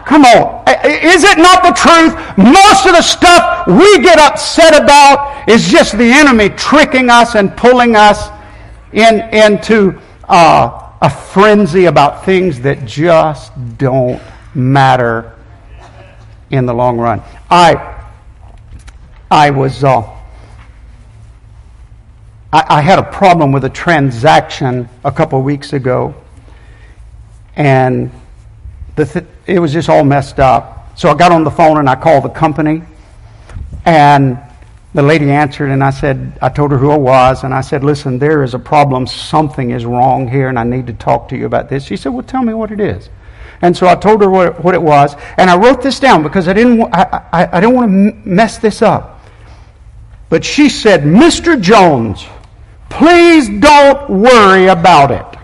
Come 0.05 0.25
on. 0.25 0.65
Is 0.83 1.23
it 1.23 1.37
not 1.37 1.63
the 1.63 1.71
truth? 1.71 2.13
Most 2.37 2.85
of 2.85 2.91
the 2.91 3.01
stuff 3.01 3.65
we 3.67 3.99
get 4.03 4.19
upset 4.19 4.75
about 4.75 5.47
is 5.47 5.69
just 5.69 5.97
the 5.97 6.11
enemy 6.11 6.49
tricking 6.49 7.09
us 7.09 7.35
and 7.35 7.55
pulling 7.55 7.95
us 7.95 8.27
in, 8.91 9.21
into 9.33 9.97
uh, 10.27 10.91
a 11.01 11.09
frenzy 11.09 11.85
about 11.85 12.25
things 12.25 12.59
that 12.59 12.83
just 12.83 13.53
don't 13.77 14.21
matter 14.53 15.36
in 16.49 16.65
the 16.65 16.73
long 16.73 16.97
run. 16.97 17.21
I, 17.49 18.05
I 19.29 19.49
was, 19.49 19.83
uh, 19.83 20.01
I, 22.53 22.65
I, 22.77 22.81
had 22.81 22.99
a 22.99 23.03
problem 23.03 23.51
with 23.51 23.65
a 23.65 23.69
transaction 23.69 24.87
a 25.03 25.11
couple 25.11 25.39
of 25.39 25.45
weeks 25.45 25.73
ago, 25.73 26.15
and 27.55 28.11
the 28.95 29.05
th- 29.05 29.25
it 29.45 29.59
was 29.59 29.73
just 29.73 29.89
all 29.89 30.03
messed 30.03 30.39
up. 30.39 30.97
So 30.97 31.09
I 31.09 31.15
got 31.15 31.31
on 31.31 31.43
the 31.43 31.51
phone 31.51 31.77
and 31.77 31.89
I 31.89 31.95
called 31.95 32.23
the 32.23 32.29
company, 32.29 32.81
and 33.85 34.39
the 34.93 35.03
lady 35.03 35.29
answered, 35.29 35.69
and 35.69 35.83
I 35.83 35.91
said, 35.91 36.39
I 36.41 36.49
told 36.49 36.71
her 36.71 36.77
who 36.77 36.89
I 36.89 36.97
was, 36.97 37.43
and 37.43 37.53
I 37.53 37.61
said, 37.61 37.83
Listen, 37.83 38.17
there 38.17 38.43
is 38.43 38.53
a 38.53 38.59
problem. 38.59 39.05
Something 39.05 39.71
is 39.71 39.85
wrong 39.85 40.27
here, 40.27 40.47
and 40.47 40.57
I 40.57 40.63
need 40.63 40.87
to 40.87 40.93
talk 40.93 41.29
to 41.29 41.37
you 41.37 41.45
about 41.45 41.69
this. 41.69 41.83
She 41.83 41.97
said, 41.97 42.13
Well, 42.13 42.23
tell 42.23 42.41
me 42.41 42.53
what 42.53 42.71
it 42.71 42.79
is. 42.79 43.09
And 43.61 43.75
so 43.75 43.87
I 43.87 43.95
told 43.95 44.21
her 44.21 44.29
what, 44.29 44.63
what 44.63 44.75
it 44.75 44.81
was, 44.81 45.15
and 45.37 45.49
I 45.49 45.57
wrote 45.57 45.81
this 45.81 45.99
down 45.99 46.23
because 46.23 46.47
I 46.47 46.53
didn't, 46.53 46.81
I, 46.93 47.23
I, 47.33 47.57
I 47.57 47.59
didn't 47.59 47.75
want 47.75 47.91
to 47.91 48.29
mess 48.29 48.57
this 48.57 48.81
up. 48.81 49.21
But 50.29 50.45
she 50.45 50.69
said, 50.69 51.01
Mr. 51.01 51.59
Jones, 51.59 52.25
please 52.89 53.49
don't 53.59 54.09
worry 54.09 54.67
about 54.67 55.11
it. 55.11 55.39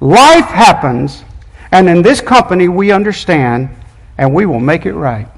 Life 0.00 0.46
happens, 0.46 1.24
and 1.70 1.88
in 1.88 2.02
this 2.02 2.20
company 2.20 2.68
we 2.68 2.90
understand, 2.90 3.68
and 4.18 4.34
we 4.34 4.46
will 4.46 4.60
make 4.60 4.86
it 4.86 4.94
right. 4.94 5.28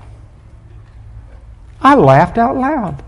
I 1.80 1.94
laughed 1.94 2.38
out 2.38 2.56
loud. 2.56 3.03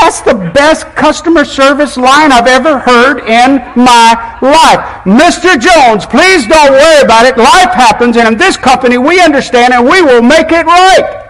That's 0.00 0.22
the 0.22 0.34
best 0.54 0.86
customer 0.96 1.44
service 1.44 1.98
line 1.98 2.32
I've 2.32 2.46
ever 2.46 2.78
heard 2.78 3.20
in 3.20 3.60
my 3.76 4.38
life. 4.40 4.80
Mr. 5.04 5.60
Jones, 5.60 6.06
please 6.06 6.46
don't 6.48 6.72
worry 6.72 7.04
about 7.04 7.26
it. 7.26 7.36
Life 7.36 7.74
happens, 7.76 8.16
and 8.16 8.26
in 8.26 8.38
this 8.38 8.56
company 8.56 8.96
we 8.96 9.20
understand 9.20 9.74
and 9.74 9.84
we 9.84 10.00
will 10.00 10.22
make 10.22 10.50
it 10.52 10.64
right. 10.64 11.28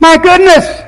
My 0.00 0.18
goodness! 0.18 0.82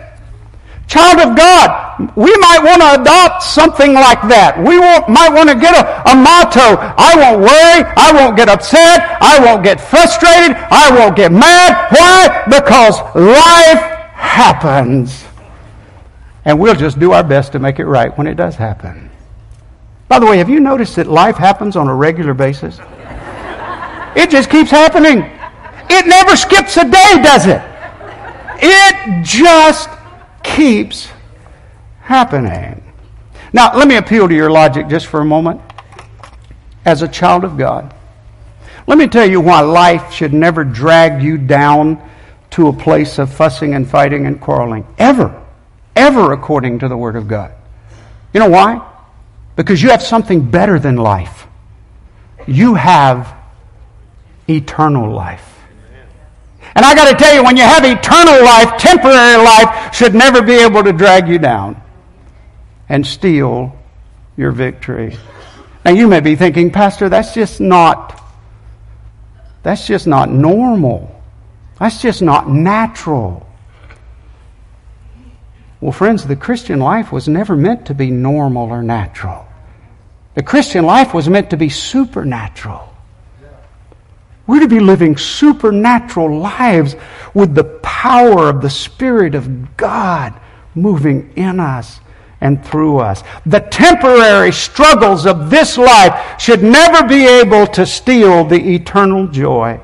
Child 0.88 1.30
of 1.30 1.36
God, 1.36 2.12
we 2.16 2.36
might 2.36 2.60
want 2.62 2.82
to 2.82 3.00
adopt 3.00 3.42
something 3.42 3.94
like 3.94 4.20
that. 4.28 4.58
We 4.58 4.76
might 4.76 5.32
want 5.32 5.48
to 5.48 5.56
get 5.56 5.72
a, 5.72 5.88
a 6.04 6.14
motto. 6.14 6.76
I 7.00 7.16
won't 7.16 7.40
worry. 7.40 7.80
I 7.96 8.12
won't 8.12 8.36
get 8.36 8.50
upset. 8.50 9.16
I 9.22 9.42
won't 9.42 9.64
get 9.64 9.80
frustrated. 9.80 10.54
I 10.70 10.92
won't 10.92 11.16
get 11.16 11.32
mad. 11.32 11.88
Why? 11.96 12.44
Because 12.44 13.00
life 13.16 13.80
happens. 14.20 15.31
And 16.44 16.58
we'll 16.58 16.74
just 16.74 16.98
do 16.98 17.12
our 17.12 17.22
best 17.22 17.52
to 17.52 17.58
make 17.58 17.78
it 17.78 17.86
right 17.86 18.16
when 18.18 18.26
it 18.26 18.34
does 18.34 18.56
happen. 18.56 19.10
By 20.08 20.18
the 20.18 20.26
way, 20.26 20.38
have 20.38 20.50
you 20.50 20.60
noticed 20.60 20.96
that 20.96 21.06
life 21.06 21.36
happens 21.36 21.76
on 21.76 21.88
a 21.88 21.94
regular 21.94 22.34
basis? 22.34 22.78
It 24.14 24.28
just 24.28 24.50
keeps 24.50 24.70
happening. 24.70 25.20
It 25.88 26.06
never 26.06 26.36
skips 26.36 26.76
a 26.76 26.84
day, 26.84 27.22
does 27.22 27.46
it? 27.46 27.62
It 28.62 29.24
just 29.24 29.88
keeps 30.42 31.08
happening. 32.00 32.82
Now, 33.52 33.76
let 33.76 33.88
me 33.88 33.96
appeal 33.96 34.28
to 34.28 34.34
your 34.34 34.50
logic 34.50 34.88
just 34.88 35.06
for 35.06 35.20
a 35.20 35.24
moment. 35.24 35.60
As 36.84 37.02
a 37.02 37.08
child 37.08 37.44
of 37.44 37.56
God, 37.56 37.94
let 38.86 38.98
me 38.98 39.06
tell 39.06 39.28
you 39.28 39.40
why 39.40 39.60
life 39.60 40.12
should 40.12 40.34
never 40.34 40.64
drag 40.64 41.22
you 41.22 41.38
down 41.38 42.02
to 42.50 42.68
a 42.68 42.72
place 42.72 43.18
of 43.18 43.32
fussing 43.32 43.74
and 43.74 43.88
fighting 43.88 44.26
and 44.26 44.40
quarreling. 44.40 44.86
Ever. 44.98 45.41
Ever 45.94 46.32
according 46.32 46.80
to 46.80 46.88
the 46.88 46.96
Word 46.96 47.16
of 47.16 47.28
God. 47.28 47.52
You 48.32 48.40
know 48.40 48.48
why? 48.48 48.86
Because 49.56 49.82
you 49.82 49.90
have 49.90 50.02
something 50.02 50.50
better 50.50 50.78
than 50.78 50.96
life. 50.96 51.46
You 52.46 52.74
have 52.74 53.34
eternal 54.48 55.12
life. 55.12 55.48
And 56.74 56.84
I 56.86 56.94
got 56.94 57.10
to 57.10 57.16
tell 57.22 57.34
you, 57.34 57.44
when 57.44 57.56
you 57.56 57.64
have 57.64 57.84
eternal 57.84 58.42
life, 58.42 58.78
temporary 58.78 59.36
life 59.36 59.94
should 59.94 60.14
never 60.14 60.40
be 60.40 60.54
able 60.54 60.82
to 60.82 60.92
drag 60.92 61.28
you 61.28 61.38
down 61.38 61.80
and 62.88 63.06
steal 63.06 63.76
your 64.36 64.52
victory. 64.52 65.16
Now 65.84 65.90
you 65.90 66.08
may 66.08 66.20
be 66.20 66.36
thinking, 66.36 66.70
Pastor, 66.70 67.08
that's 67.08 67.34
just 67.34 67.60
not 67.60 68.22
that's 69.62 69.86
just 69.86 70.06
not 70.06 70.30
normal. 70.30 71.22
That's 71.78 72.02
just 72.02 72.22
not 72.22 72.48
natural. 72.48 73.46
Well, 75.82 75.90
friends, 75.90 76.24
the 76.24 76.36
Christian 76.36 76.78
life 76.78 77.10
was 77.10 77.26
never 77.26 77.56
meant 77.56 77.86
to 77.86 77.94
be 77.94 78.08
normal 78.08 78.70
or 78.70 78.84
natural. 78.84 79.44
The 80.34 80.42
Christian 80.44 80.86
life 80.86 81.12
was 81.12 81.28
meant 81.28 81.50
to 81.50 81.56
be 81.56 81.70
supernatural. 81.70 82.88
We're 84.46 84.60
to 84.60 84.68
be 84.68 84.78
living 84.78 85.16
supernatural 85.16 86.38
lives 86.38 86.94
with 87.34 87.56
the 87.56 87.64
power 87.64 88.48
of 88.48 88.62
the 88.62 88.70
Spirit 88.70 89.34
of 89.34 89.76
God 89.76 90.32
moving 90.76 91.32
in 91.34 91.58
us 91.58 91.98
and 92.40 92.64
through 92.64 92.98
us. 92.98 93.24
The 93.44 93.60
temporary 93.60 94.52
struggles 94.52 95.26
of 95.26 95.50
this 95.50 95.76
life 95.76 96.40
should 96.40 96.62
never 96.62 97.08
be 97.08 97.26
able 97.26 97.66
to 97.68 97.86
steal 97.86 98.44
the 98.44 98.74
eternal 98.74 99.26
joy 99.26 99.80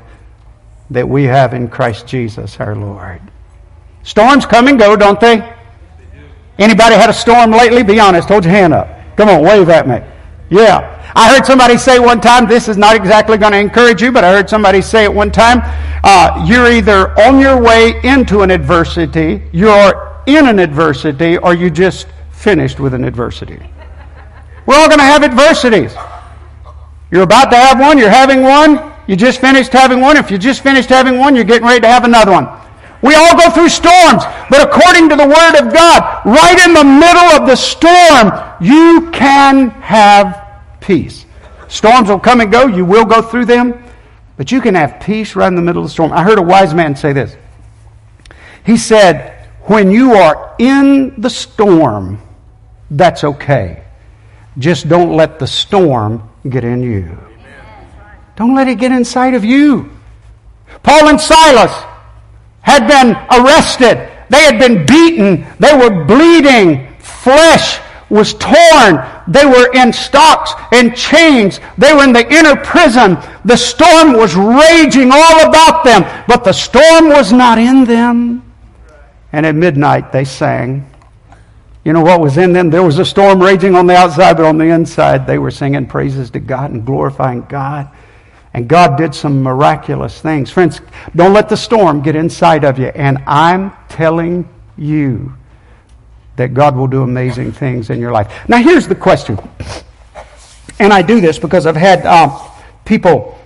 that 0.90 1.08
we 1.08 1.24
have 1.24 1.54
in 1.54 1.66
Christ 1.66 2.06
Jesus 2.06 2.60
our 2.60 2.76
Lord. 2.76 3.20
Storms 4.04 4.46
come 4.46 4.68
and 4.68 4.78
go, 4.78 4.94
don't 4.94 5.18
they? 5.18 5.57
Anybody 6.58 6.96
had 6.96 7.08
a 7.08 7.14
storm 7.14 7.50
lately? 7.50 7.82
Be 7.82 8.00
honest. 8.00 8.28
Hold 8.28 8.44
your 8.44 8.52
hand 8.52 8.74
up. 8.74 8.88
Come 9.16 9.28
on, 9.28 9.42
wave 9.42 9.68
at 9.68 9.88
me. 9.88 10.00
Yeah. 10.50 10.94
I 11.14 11.34
heard 11.34 11.46
somebody 11.46 11.78
say 11.78 11.98
one 11.98 12.20
time, 12.20 12.46
this 12.46 12.68
is 12.68 12.76
not 12.76 12.94
exactly 12.94 13.38
going 13.38 13.52
to 13.52 13.58
encourage 13.58 14.02
you, 14.02 14.12
but 14.12 14.24
I 14.24 14.32
heard 14.32 14.48
somebody 14.48 14.82
say 14.82 15.04
it 15.04 15.12
one 15.12 15.30
time, 15.30 15.60
uh, 16.04 16.44
you're 16.46 16.70
either 16.70 17.18
on 17.20 17.40
your 17.40 17.60
way 17.60 18.00
into 18.04 18.42
an 18.42 18.50
adversity, 18.50 19.42
you're 19.52 20.22
in 20.26 20.46
an 20.46 20.58
adversity, 20.58 21.38
or 21.38 21.54
you 21.54 21.70
just 21.70 22.06
finished 22.30 22.78
with 22.78 22.94
an 22.94 23.04
adversity. 23.04 23.58
We're 24.66 24.76
all 24.76 24.86
going 24.86 25.00
to 25.00 25.04
have 25.04 25.24
adversities. 25.24 25.94
You're 27.10 27.22
about 27.22 27.50
to 27.50 27.56
have 27.56 27.80
one, 27.80 27.98
you're 27.98 28.10
having 28.10 28.42
one, 28.42 28.92
you 29.08 29.16
just 29.16 29.40
finished 29.40 29.72
having 29.72 30.00
one. 30.00 30.18
If 30.18 30.30
you 30.30 30.36
just 30.36 30.62
finished 30.62 30.90
having 30.90 31.18
one, 31.18 31.34
you're 31.34 31.44
getting 31.44 31.66
ready 31.66 31.80
to 31.80 31.88
have 31.88 32.04
another 32.04 32.30
one. 32.32 32.46
We 33.02 33.14
all 33.14 33.36
go 33.36 33.50
through 33.50 33.68
storms, 33.68 34.24
but 34.50 34.60
according 34.60 35.08
to 35.10 35.16
the 35.16 35.26
Word 35.26 35.54
of 35.60 35.72
God, 35.72 36.26
right 36.26 36.66
in 36.66 36.74
the 36.74 36.84
middle 36.84 37.40
of 37.40 37.46
the 37.46 37.54
storm, 37.54 38.32
you 38.60 39.10
can 39.12 39.70
have 39.70 40.60
peace. 40.80 41.24
Storms 41.68 42.08
will 42.08 42.18
come 42.18 42.40
and 42.40 42.50
go. 42.50 42.66
You 42.66 42.84
will 42.84 43.04
go 43.04 43.22
through 43.22 43.44
them. 43.44 43.84
But 44.36 44.50
you 44.50 44.60
can 44.60 44.74
have 44.74 45.00
peace 45.00 45.36
right 45.36 45.48
in 45.48 45.54
the 45.54 45.62
middle 45.62 45.82
of 45.82 45.88
the 45.88 45.92
storm. 45.92 46.12
I 46.12 46.22
heard 46.22 46.38
a 46.38 46.42
wise 46.42 46.74
man 46.74 46.96
say 46.96 47.12
this. 47.12 47.36
He 48.64 48.76
said, 48.76 49.48
When 49.62 49.90
you 49.90 50.14
are 50.14 50.54
in 50.58 51.20
the 51.20 51.30
storm, 51.30 52.20
that's 52.90 53.22
okay. 53.24 53.84
Just 54.58 54.88
don't 54.88 55.14
let 55.14 55.38
the 55.38 55.46
storm 55.46 56.28
get 56.48 56.64
in 56.64 56.82
you. 56.82 57.18
Don't 58.36 58.54
let 58.54 58.68
it 58.68 58.76
get 58.76 58.92
inside 58.92 59.34
of 59.34 59.44
you. 59.44 59.90
Paul 60.82 61.08
and 61.08 61.20
Silas 61.20 61.72
had 62.68 62.86
been 62.86 63.16
arrested. 63.32 63.96
They 64.28 64.42
had 64.44 64.58
been 64.58 64.84
beaten. 64.84 65.46
They 65.58 65.74
were 65.74 66.04
bleeding. 66.04 66.86
Flesh 66.98 67.80
was 68.10 68.34
torn. 68.34 69.04
They 69.26 69.46
were 69.46 69.72
in 69.72 69.92
stocks 69.92 70.52
and 70.72 70.94
chains. 70.94 71.60
They 71.78 71.94
were 71.94 72.04
in 72.04 72.12
the 72.12 72.30
inner 72.30 72.56
prison. 72.56 73.16
The 73.46 73.56
storm 73.56 74.12
was 74.12 74.36
raging 74.36 75.10
all 75.12 75.48
about 75.48 75.84
them, 75.84 76.04
but 76.28 76.44
the 76.44 76.52
storm 76.52 77.08
was 77.08 77.32
not 77.32 77.58
in 77.58 77.84
them. 77.84 78.42
And 79.32 79.46
at 79.46 79.54
midnight 79.54 80.12
they 80.12 80.24
sang. 80.24 80.90
You 81.84 81.94
know 81.94 82.02
what 82.02 82.20
was 82.20 82.36
in 82.36 82.52
them? 82.52 82.68
There 82.68 82.82
was 82.82 82.98
a 82.98 83.04
storm 83.04 83.42
raging 83.42 83.74
on 83.74 83.86
the 83.86 83.96
outside, 83.96 84.36
but 84.36 84.44
on 84.44 84.58
the 84.58 84.66
inside 84.66 85.26
they 85.26 85.38
were 85.38 85.50
singing 85.50 85.86
praises 85.86 86.28
to 86.30 86.40
God 86.40 86.70
and 86.70 86.84
glorifying 86.84 87.42
God. 87.48 87.88
And 88.54 88.68
God 88.68 88.96
did 88.96 89.14
some 89.14 89.42
miraculous 89.42 90.20
things. 90.20 90.50
Friends, 90.50 90.80
don't 91.14 91.32
let 91.32 91.48
the 91.48 91.56
storm 91.56 92.02
get 92.02 92.16
inside 92.16 92.64
of 92.64 92.78
you. 92.78 92.86
And 92.86 93.18
I'm 93.26 93.72
telling 93.88 94.48
you, 94.76 95.32
that 96.38 96.54
God 96.54 96.76
will 96.76 96.86
do 96.86 97.02
amazing 97.02 97.50
things 97.52 97.90
in 97.90 97.98
your 98.00 98.12
life. 98.12 98.48
Now, 98.48 98.58
here's 98.58 98.86
the 98.86 98.94
question. 98.94 99.38
And 100.78 100.92
I 100.92 101.02
do 101.02 101.20
this 101.20 101.36
because 101.38 101.66
I've 101.66 101.76
had 101.76 102.06
um, 102.06 102.40
people 102.84 103.36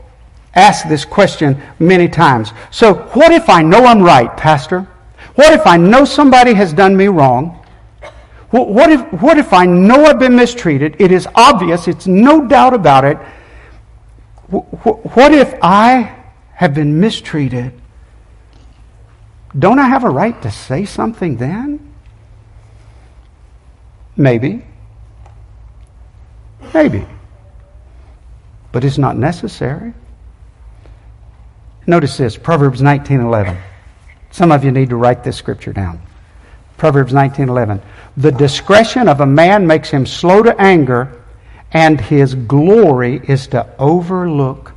ask 0.54 0.86
this 0.86 1.06
question 1.06 1.60
many 1.78 2.06
times. 2.06 2.52
So, 2.70 2.94
what 3.14 3.32
if 3.32 3.48
I 3.48 3.62
know 3.62 3.86
I'm 3.86 4.02
right, 4.02 4.36
Pastor? 4.36 4.86
What 5.36 5.54
if 5.54 5.66
I 5.66 5.78
know 5.78 6.04
somebody 6.04 6.52
has 6.52 6.74
done 6.74 6.94
me 6.94 7.08
wrong? 7.08 7.58
What 8.50 8.92
if, 8.92 9.22
what 9.22 9.38
if 9.38 9.54
I 9.54 9.64
know 9.64 10.04
I've 10.04 10.18
been 10.18 10.36
mistreated? 10.36 10.96
It 10.98 11.10
is 11.10 11.26
obvious, 11.34 11.88
it's 11.88 12.06
no 12.06 12.46
doubt 12.46 12.74
about 12.74 13.06
it. 13.06 13.16
What 14.52 15.32
if 15.32 15.54
I 15.62 16.14
have 16.52 16.74
been 16.74 17.00
mistreated? 17.00 17.72
Don't 19.58 19.78
I 19.78 19.88
have 19.88 20.04
a 20.04 20.10
right 20.10 20.40
to 20.42 20.50
say 20.50 20.84
something 20.84 21.36
then? 21.36 21.94
Maybe. 24.14 24.62
Maybe. 26.74 27.06
But 28.72 28.84
it's 28.84 28.98
not 28.98 29.16
necessary. 29.16 29.94
Notice 31.86 32.18
this, 32.18 32.36
Proverbs 32.36 32.82
19:11. 32.82 33.56
Some 34.30 34.52
of 34.52 34.64
you 34.64 34.70
need 34.70 34.90
to 34.90 34.96
write 34.96 35.24
this 35.24 35.36
scripture 35.36 35.72
down. 35.72 36.00
Proverbs 36.76 37.12
19:11. 37.14 37.80
The 38.18 38.32
discretion 38.32 39.08
of 39.08 39.20
a 39.20 39.26
man 39.26 39.66
makes 39.66 39.88
him 39.88 40.04
slow 40.04 40.42
to 40.42 40.58
anger, 40.60 41.21
and 41.72 42.00
his 42.00 42.34
glory 42.34 43.20
is 43.26 43.46
to 43.48 43.66
overlook 43.78 44.72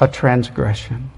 a 0.00 0.08
transgression. 0.08 1.10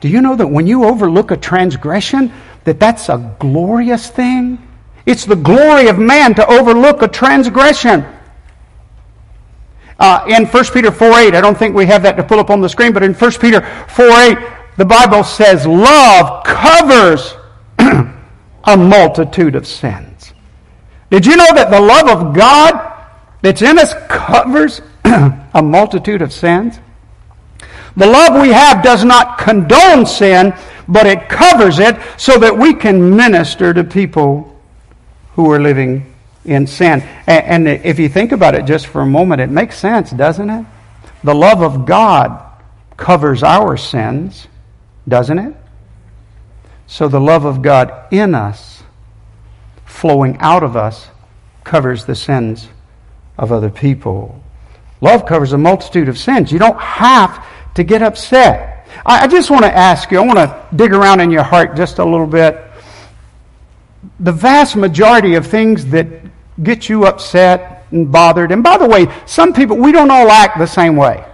Do 0.00 0.08
you 0.08 0.20
know 0.20 0.36
that 0.36 0.46
when 0.46 0.66
you 0.66 0.84
overlook 0.84 1.30
a 1.30 1.36
transgression, 1.36 2.32
that 2.64 2.80
that's 2.80 3.08
a 3.08 3.34
glorious 3.38 4.10
thing? 4.10 4.58
It's 5.06 5.24
the 5.24 5.36
glory 5.36 5.88
of 5.88 5.98
man 5.98 6.34
to 6.34 6.46
overlook 6.46 7.02
a 7.02 7.08
transgression. 7.08 8.06
Uh, 9.98 10.24
in 10.28 10.46
1 10.46 10.64
Peter 10.72 10.90
4 10.90 11.18
8, 11.18 11.34
I 11.34 11.40
don't 11.40 11.56
think 11.56 11.74
we 11.74 11.86
have 11.86 12.02
that 12.02 12.16
to 12.16 12.24
pull 12.24 12.40
up 12.40 12.50
on 12.50 12.60
the 12.60 12.68
screen, 12.68 12.92
but 12.92 13.02
in 13.02 13.14
1 13.14 13.32
Peter 13.32 13.60
4 13.88 14.06
8, 14.06 14.38
the 14.76 14.84
Bible 14.84 15.22
says, 15.22 15.66
Love 15.66 16.44
covers 16.44 17.34
a 18.64 18.76
multitude 18.76 19.54
of 19.54 19.66
sins. 19.66 20.13
Did 21.10 21.26
you 21.26 21.36
know 21.36 21.54
that 21.54 21.70
the 21.70 21.80
love 21.80 22.08
of 22.08 22.34
God 22.34 22.92
that's 23.42 23.62
in 23.62 23.78
us 23.78 23.94
covers 24.08 24.80
a 25.04 25.62
multitude 25.62 26.22
of 26.22 26.32
sins? 26.32 26.78
The 27.96 28.06
love 28.06 28.40
we 28.40 28.48
have 28.48 28.82
does 28.82 29.04
not 29.04 29.38
condone 29.38 30.06
sin, 30.06 30.54
but 30.88 31.06
it 31.06 31.28
covers 31.28 31.78
it 31.78 31.96
so 32.16 32.38
that 32.38 32.56
we 32.56 32.74
can 32.74 33.14
minister 33.16 33.72
to 33.72 33.84
people 33.84 34.60
who 35.34 35.50
are 35.50 35.60
living 35.60 36.12
in 36.44 36.66
sin. 36.66 37.02
And, 37.26 37.68
if 37.68 37.98
you 37.98 38.08
think 38.08 38.32
about 38.32 38.54
it 38.54 38.64
just 38.64 38.86
for 38.86 39.02
a 39.02 39.06
moment, 39.06 39.40
it 39.40 39.50
makes 39.50 39.78
sense, 39.78 40.10
doesn't 40.10 40.50
it? 40.50 40.66
The 41.22 41.34
love 41.34 41.62
of 41.62 41.86
God 41.86 42.40
covers 42.96 43.42
our 43.42 43.76
sins, 43.76 44.48
doesn't 45.06 45.38
it? 45.38 45.56
So 46.86 47.08
the 47.08 47.20
love 47.20 47.44
of 47.44 47.62
God 47.62 48.12
in 48.12 48.34
us, 48.34 48.73
flowing 49.94 50.36
out 50.40 50.64
of 50.64 50.76
us, 50.76 51.08
covers 51.62 52.04
the 52.04 52.14
sins 52.16 52.68
of 53.38 53.52
other 53.52 53.70
people. 53.70 54.42
Love 55.00 55.24
covers 55.24 55.52
a 55.52 55.58
multitude 55.58 56.08
of 56.08 56.18
sins. 56.18 56.50
You 56.50 56.58
don't 56.58 56.78
have 56.80 57.46
to 57.74 57.84
get 57.84 58.02
upset. 58.02 58.86
I, 59.06 59.24
I 59.24 59.26
just 59.28 59.50
want 59.50 59.64
to 59.64 59.74
ask 59.74 60.10
you, 60.10 60.18
I 60.18 60.26
want 60.26 60.38
to 60.38 60.66
dig 60.74 60.92
around 60.92 61.20
in 61.20 61.30
your 61.30 61.44
heart 61.44 61.76
just 61.76 61.98
a 62.00 62.04
little 62.04 62.26
bit. 62.26 62.60
The 64.18 64.32
vast 64.32 64.74
majority 64.74 65.34
of 65.34 65.46
things 65.46 65.86
that 65.86 66.08
get 66.62 66.88
you 66.88 67.06
upset 67.06 67.86
and 67.92 68.10
bothered, 68.10 68.50
and 68.50 68.64
by 68.64 68.76
the 68.76 68.86
way, 68.86 69.06
some 69.26 69.52
people, 69.52 69.76
we 69.76 69.92
don't 69.92 70.10
all 70.10 70.30
act 70.30 70.58
the 70.58 70.66
same 70.66 70.96
way. 70.96 71.24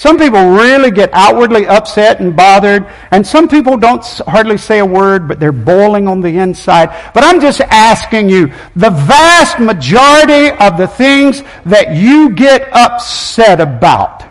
Some 0.00 0.16
people 0.16 0.52
really 0.52 0.90
get 0.90 1.10
outwardly 1.12 1.66
upset 1.66 2.20
and 2.20 2.34
bothered, 2.34 2.86
and 3.10 3.26
some 3.26 3.46
people 3.46 3.76
don't 3.76 4.02
hardly 4.26 4.56
say 4.56 4.78
a 4.78 4.86
word, 4.86 5.28
but 5.28 5.38
they're 5.38 5.52
boiling 5.52 6.08
on 6.08 6.22
the 6.22 6.38
inside. 6.38 6.88
But 7.12 7.22
I'm 7.22 7.38
just 7.38 7.60
asking 7.60 8.30
you, 8.30 8.46
the 8.74 8.88
vast 8.88 9.58
majority 9.58 10.52
of 10.52 10.78
the 10.78 10.86
things 10.86 11.42
that 11.66 11.94
you 11.94 12.30
get 12.30 12.74
upset 12.74 13.60
about, 13.60 14.24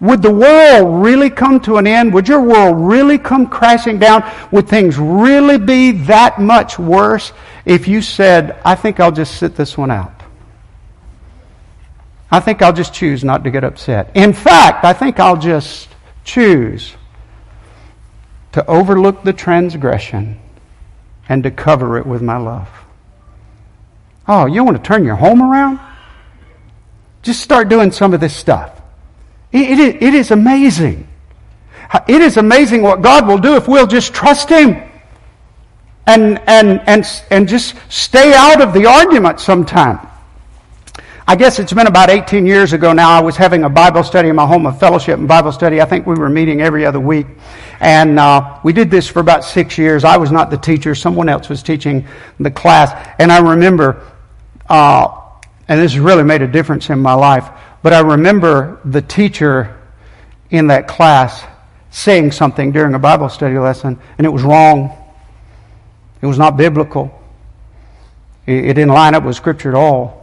would 0.00 0.20
the 0.20 0.34
world 0.34 1.02
really 1.02 1.30
come 1.30 1.58
to 1.60 1.78
an 1.78 1.86
end? 1.86 2.12
Would 2.12 2.28
your 2.28 2.42
world 2.42 2.76
really 2.78 3.16
come 3.16 3.46
crashing 3.46 3.98
down? 3.98 4.30
Would 4.52 4.68
things 4.68 4.98
really 4.98 5.56
be 5.56 5.92
that 5.92 6.38
much 6.38 6.78
worse 6.78 7.32
if 7.64 7.88
you 7.88 8.02
said, 8.02 8.60
I 8.66 8.74
think 8.74 9.00
I'll 9.00 9.10
just 9.12 9.38
sit 9.38 9.56
this 9.56 9.78
one 9.78 9.90
out? 9.90 10.15
I 12.30 12.40
think 12.40 12.62
I'll 12.62 12.72
just 12.72 12.92
choose 12.92 13.22
not 13.22 13.44
to 13.44 13.50
get 13.50 13.64
upset. 13.64 14.10
In 14.14 14.32
fact, 14.32 14.84
I 14.84 14.92
think 14.92 15.20
I'll 15.20 15.36
just 15.36 15.88
choose 16.24 16.94
to 18.52 18.66
overlook 18.66 19.22
the 19.22 19.32
transgression 19.32 20.40
and 21.28 21.42
to 21.42 21.50
cover 21.50 21.98
it 21.98 22.06
with 22.06 22.22
my 22.22 22.36
love. 22.36 22.68
Oh, 24.26 24.46
you 24.46 24.64
want 24.64 24.76
to 24.76 24.82
turn 24.82 25.04
your 25.04 25.16
home 25.16 25.42
around? 25.42 25.78
Just 27.22 27.40
start 27.40 27.68
doing 27.68 27.92
some 27.92 28.12
of 28.12 28.20
this 28.20 28.34
stuff. 28.34 28.80
It, 29.52 29.78
it, 29.78 30.02
it 30.02 30.14
is 30.14 30.30
amazing. 30.30 31.06
It 32.08 32.20
is 32.20 32.36
amazing 32.36 32.82
what 32.82 33.02
God 33.02 33.28
will 33.28 33.38
do 33.38 33.54
if 33.54 33.68
we'll 33.68 33.86
just 33.86 34.12
trust 34.12 34.48
Him 34.48 34.82
and, 36.06 36.40
and, 36.46 36.80
and, 36.86 37.06
and 37.30 37.48
just 37.48 37.74
stay 37.88 38.34
out 38.34 38.60
of 38.60 38.72
the 38.72 38.86
argument 38.86 39.38
sometime. 39.38 40.00
I 41.28 41.34
guess 41.34 41.58
it's 41.58 41.72
been 41.72 41.88
about 41.88 42.08
18 42.08 42.46
years 42.46 42.72
ago 42.72 42.92
now. 42.92 43.10
I 43.10 43.20
was 43.20 43.36
having 43.36 43.64
a 43.64 43.68
Bible 43.68 44.04
study 44.04 44.28
in 44.28 44.36
my 44.36 44.46
home 44.46 44.64
of 44.64 44.78
fellowship 44.78 45.18
and 45.18 45.26
Bible 45.26 45.50
study. 45.50 45.80
I 45.80 45.84
think 45.84 46.06
we 46.06 46.14
were 46.14 46.28
meeting 46.28 46.60
every 46.60 46.86
other 46.86 47.00
week. 47.00 47.26
And 47.80 48.20
uh, 48.20 48.60
we 48.62 48.72
did 48.72 48.92
this 48.92 49.08
for 49.08 49.18
about 49.18 49.42
six 49.42 49.76
years. 49.76 50.04
I 50.04 50.18
was 50.18 50.30
not 50.30 50.50
the 50.50 50.56
teacher, 50.56 50.94
someone 50.94 51.28
else 51.28 51.48
was 51.48 51.64
teaching 51.64 52.06
the 52.38 52.52
class. 52.52 52.92
And 53.18 53.32
I 53.32 53.40
remember, 53.40 54.06
uh, 54.68 55.20
and 55.66 55.80
this 55.80 55.96
really 55.96 56.22
made 56.22 56.42
a 56.42 56.46
difference 56.46 56.90
in 56.90 57.00
my 57.00 57.14
life, 57.14 57.48
but 57.82 57.92
I 57.92 58.02
remember 58.02 58.78
the 58.84 59.02
teacher 59.02 59.76
in 60.50 60.68
that 60.68 60.86
class 60.86 61.44
saying 61.90 62.30
something 62.30 62.70
during 62.70 62.94
a 62.94 63.00
Bible 63.00 63.30
study 63.30 63.58
lesson, 63.58 63.98
and 64.16 64.24
it 64.28 64.30
was 64.30 64.44
wrong. 64.44 64.96
It 66.22 66.26
was 66.26 66.38
not 66.38 66.56
biblical. 66.56 67.20
It 68.46 68.74
didn't 68.74 68.90
line 68.90 69.16
up 69.16 69.24
with 69.24 69.34
Scripture 69.34 69.70
at 69.70 69.74
all. 69.74 70.15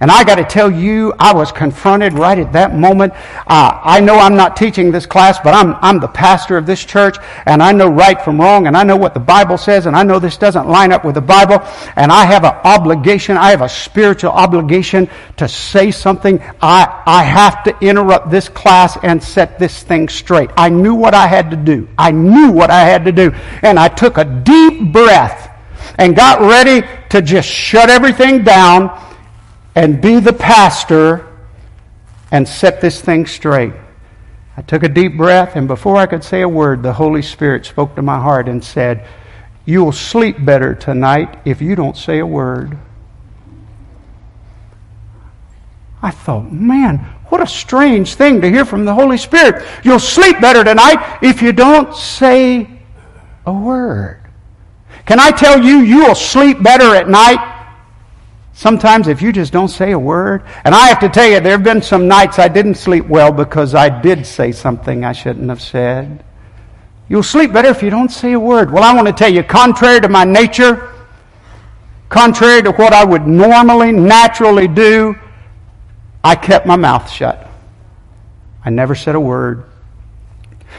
And 0.00 0.12
I 0.12 0.22
got 0.22 0.36
to 0.36 0.44
tell 0.44 0.70
you, 0.70 1.12
I 1.18 1.34
was 1.34 1.50
confronted 1.50 2.12
right 2.12 2.38
at 2.38 2.52
that 2.52 2.76
moment. 2.76 3.12
Uh, 3.48 3.80
I 3.82 3.98
know 3.98 4.14
I'm 4.14 4.36
not 4.36 4.56
teaching 4.56 4.92
this 4.92 5.06
class, 5.06 5.40
but 5.40 5.54
I'm, 5.54 5.74
I'm 5.80 5.98
the 5.98 6.06
pastor 6.06 6.56
of 6.56 6.66
this 6.66 6.84
church, 6.84 7.16
and 7.46 7.60
I 7.60 7.72
know 7.72 7.88
right 7.88 8.20
from 8.22 8.40
wrong, 8.40 8.68
and 8.68 8.76
I 8.76 8.84
know 8.84 8.96
what 8.96 9.12
the 9.12 9.20
Bible 9.20 9.58
says, 9.58 9.86
and 9.86 9.96
I 9.96 10.04
know 10.04 10.20
this 10.20 10.36
doesn't 10.36 10.68
line 10.68 10.92
up 10.92 11.04
with 11.04 11.16
the 11.16 11.20
Bible, 11.20 11.58
and 11.96 12.12
I 12.12 12.26
have 12.26 12.44
an 12.44 12.54
obligation, 12.62 13.36
I 13.36 13.50
have 13.50 13.62
a 13.62 13.68
spiritual 13.68 14.30
obligation 14.30 15.10
to 15.38 15.48
say 15.48 15.90
something. 15.90 16.40
I, 16.62 17.02
I 17.04 17.24
have 17.24 17.64
to 17.64 17.76
interrupt 17.80 18.30
this 18.30 18.48
class 18.48 18.96
and 19.02 19.20
set 19.20 19.58
this 19.58 19.82
thing 19.82 20.08
straight. 20.08 20.50
I 20.56 20.68
knew 20.68 20.94
what 20.94 21.14
I 21.14 21.26
had 21.26 21.50
to 21.50 21.56
do. 21.56 21.88
I 21.98 22.12
knew 22.12 22.52
what 22.52 22.70
I 22.70 22.84
had 22.84 23.04
to 23.06 23.12
do. 23.12 23.32
And 23.62 23.78
I 23.78 23.88
took 23.88 24.16
a 24.16 24.24
deep 24.24 24.92
breath 24.92 25.50
and 25.98 26.14
got 26.14 26.40
ready 26.40 26.86
to 27.10 27.20
just 27.20 27.48
shut 27.48 27.90
everything 27.90 28.44
down 28.44 29.07
and 29.78 30.00
be 30.00 30.18
the 30.18 30.32
pastor 30.32 31.24
and 32.32 32.48
set 32.48 32.80
this 32.80 33.00
thing 33.00 33.24
straight. 33.26 33.72
I 34.56 34.62
took 34.62 34.82
a 34.82 34.88
deep 34.88 35.16
breath, 35.16 35.54
and 35.54 35.68
before 35.68 35.98
I 35.98 36.06
could 36.06 36.24
say 36.24 36.42
a 36.42 36.48
word, 36.48 36.82
the 36.82 36.92
Holy 36.92 37.22
Spirit 37.22 37.64
spoke 37.64 37.94
to 37.94 38.02
my 38.02 38.18
heart 38.18 38.48
and 38.48 38.62
said, 38.62 39.06
You 39.66 39.84
will 39.84 39.92
sleep 39.92 40.44
better 40.44 40.74
tonight 40.74 41.38
if 41.44 41.62
you 41.62 41.76
don't 41.76 41.96
say 41.96 42.18
a 42.18 42.26
word. 42.26 42.76
I 46.02 46.10
thought, 46.10 46.50
man, 46.52 46.98
what 47.28 47.40
a 47.40 47.46
strange 47.46 48.16
thing 48.16 48.40
to 48.40 48.50
hear 48.50 48.64
from 48.64 48.84
the 48.84 48.94
Holy 48.94 49.16
Spirit. 49.16 49.64
You'll 49.84 50.00
sleep 50.00 50.40
better 50.40 50.64
tonight 50.64 51.20
if 51.22 51.40
you 51.40 51.52
don't 51.52 51.94
say 51.94 52.68
a 53.46 53.52
word. 53.52 54.24
Can 55.06 55.20
I 55.20 55.30
tell 55.30 55.62
you, 55.62 55.82
you 55.82 55.98
will 55.98 56.16
sleep 56.16 56.60
better 56.64 56.96
at 56.96 57.08
night 57.08 57.57
Sometimes 58.58 59.06
if 59.06 59.22
you 59.22 59.30
just 59.30 59.52
don't 59.52 59.68
say 59.68 59.92
a 59.92 59.98
word, 59.98 60.42
and 60.64 60.74
I 60.74 60.88
have 60.88 60.98
to 60.98 61.08
tell 61.08 61.30
you, 61.30 61.38
there 61.38 61.52
have 61.52 61.62
been 61.62 61.80
some 61.80 62.08
nights 62.08 62.40
I 62.40 62.48
didn't 62.48 62.74
sleep 62.74 63.06
well 63.06 63.30
because 63.30 63.72
I 63.72 63.88
did 63.88 64.26
say 64.26 64.50
something 64.50 65.04
I 65.04 65.12
shouldn't 65.12 65.48
have 65.48 65.62
said. 65.62 66.24
You'll 67.08 67.22
sleep 67.22 67.52
better 67.52 67.68
if 67.68 67.84
you 67.84 67.90
don't 67.90 68.10
say 68.10 68.32
a 68.32 68.40
word. 68.40 68.72
Well, 68.72 68.82
I 68.82 68.92
want 68.96 69.06
to 69.06 69.12
tell 69.12 69.32
you, 69.32 69.44
contrary 69.44 70.00
to 70.00 70.08
my 70.08 70.24
nature, 70.24 70.92
contrary 72.08 72.60
to 72.62 72.72
what 72.72 72.92
I 72.92 73.04
would 73.04 73.28
normally, 73.28 73.92
naturally 73.92 74.66
do, 74.66 75.14
I 76.24 76.34
kept 76.34 76.66
my 76.66 76.74
mouth 76.74 77.08
shut. 77.08 77.48
I 78.64 78.70
never 78.70 78.96
said 78.96 79.14
a 79.14 79.20
word. 79.20 79.66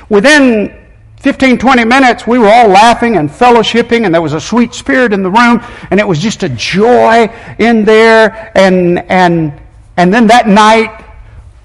Within 0.10 0.86
15, 1.20 1.58
20 1.58 1.84
minutes, 1.84 2.26
we 2.26 2.40
were 2.40 2.48
all 2.48 2.70
laughing 2.70 3.18
and 3.18 3.30
fellowshipping, 3.30 4.06
and 4.06 4.16
there 4.16 4.22
was 4.22 4.34
a 4.34 4.40
sweet 4.40 4.74
spirit 4.74 5.12
in 5.12 5.22
the 5.22 5.30
room, 5.30 5.62
and 5.92 6.00
it 6.00 6.08
was 6.08 6.18
just 6.18 6.44
a 6.44 6.50
joy 6.50 7.28
in 7.60 7.84
there. 7.84 8.52
And, 8.56 9.00
and, 9.12 9.60
and 9.98 10.14
then 10.14 10.28
that 10.28 10.48
night, 10.48 11.04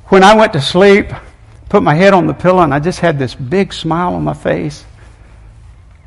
when 0.07 0.25
I 0.25 0.35
went 0.35 0.53
to 0.55 0.61
sleep, 0.61 1.13
put 1.69 1.85
my 1.85 1.95
head 1.95 2.15
on 2.15 2.27
the 2.27 2.35
pillow, 2.35 2.63
and 2.63 2.75
I 2.75 2.81
just 2.81 2.99
had 2.99 3.17
this 3.17 3.37
big 3.37 3.73
smile 3.73 4.15
on 4.15 4.25
my 4.25 4.35
face. 4.35 4.85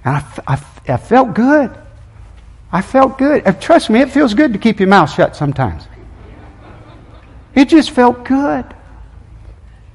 And 0.04 0.18
I, 0.18 0.26
I, 0.46 0.66
I 0.90 0.98
felt 0.98 1.34
good. 1.34 1.74
I 2.70 2.82
felt 2.82 3.18
good. 3.18 3.46
Trust 3.62 3.90
me, 3.90 4.02
it 4.02 4.12
feels 4.12 4.34
good 4.34 4.52
to 4.52 4.60
keep 4.60 4.82
your 4.82 4.90
mouth 4.90 5.14
shut 5.14 5.38
sometimes. 5.38 5.88
It 7.56 7.70
just 7.70 7.92
felt 7.92 8.26
good. 8.26 8.66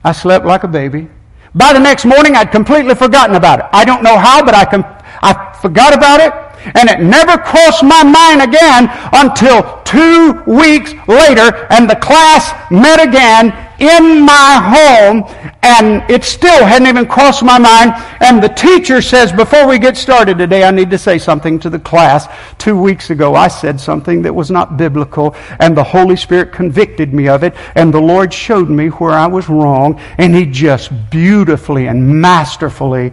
I 0.03 0.13
slept 0.13 0.47
like 0.47 0.65
a 0.65 0.69
baby. 0.69 1.09
By 1.55 1.73
the 1.73 1.81
next 1.81 2.05
morning, 2.05 2.35
I'd 2.35 2.51
completely 2.51 2.95
forgotten 2.95 3.37
about 3.37 3.61
it. 3.61 3.67
I 3.73 3.85
don't 3.85 4.03
know 4.03 4.17
how, 4.17 4.45
but 4.45 4.55
I, 4.55 4.65
com- 4.65 4.87
I 5.23 5.53
forgot 5.61 5.95
about 5.95 6.21
it. 6.21 6.33
And 6.77 6.89
it 6.89 7.01
never 7.01 7.37
crossed 7.37 7.83
my 7.83 8.03
mind 8.05 8.41
again 8.41 8.89
until 9.13 9.83
two 9.83 10.43
weeks 10.47 10.95
later, 11.09 11.67
and 11.71 11.91
the 11.91 11.97
class 11.97 12.55
met 12.71 13.03
again 13.03 13.51
in 13.83 14.25
my 14.25 14.61
home, 14.63 15.25
and 15.63 16.09
it 16.09 16.23
still 16.23 16.65
hadn't 16.65 16.87
even 16.87 17.05
crossed 17.05 17.43
my 17.43 17.59
mind. 17.59 17.93
And 18.21 18.41
the 18.41 18.49
teacher 18.49 19.03
says, 19.03 19.33
Before 19.33 19.67
we 19.67 19.81
get 19.81 19.97
started 19.97 20.39
today, 20.39 20.63
I 20.63 20.71
need 20.71 20.91
to 20.91 20.99
say 20.99 21.19
something 21.19 21.59
to 21.61 21.71
the 21.71 21.81
class. 21.81 22.29
Two 22.59 22.81
weeks 22.81 23.11
ago, 23.11 23.35
I 23.35 23.49
said 23.49 23.81
something 23.81 24.23
that 24.23 24.33
was 24.33 24.53
not 24.53 24.77
biblical, 24.77 25.35
and 25.59 25.77
the 25.77 25.83
Holy 25.83 26.15
Spirit 26.15 26.53
convicted 26.53 27.13
me 27.13 27.27
of 27.27 27.43
it, 27.43 27.55
and 27.75 27.93
the 27.93 28.01
Lord 28.01 28.33
showed 28.33 28.71
me 28.71 28.87
where 28.89 29.11
I 29.11 29.27
was 29.27 29.49
wrong, 29.49 30.01
and 30.17 30.33
He 30.33 30.47
just 30.47 30.93
beautifully 31.11 31.89
and 31.89 32.21
masterfully 32.21 33.13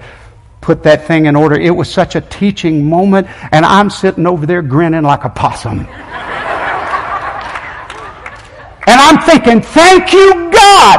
put 0.61 0.83
that 0.83 1.07
thing 1.07 1.25
in 1.25 1.35
order. 1.35 1.55
It 1.55 1.75
was 1.75 1.91
such 1.91 2.15
a 2.15 2.21
teaching 2.21 2.87
moment, 2.87 3.27
and 3.51 3.65
I'm 3.65 3.89
sitting 3.89 4.27
over 4.27 4.45
there 4.45 4.61
grinning 4.61 5.03
like 5.03 5.23
a 5.23 5.29
possum. 5.29 5.87
And 8.89 8.99
I'm 8.99 9.21
thinking, 9.21 9.61
thank 9.61 10.13
you, 10.13 10.49
God, 10.49 10.97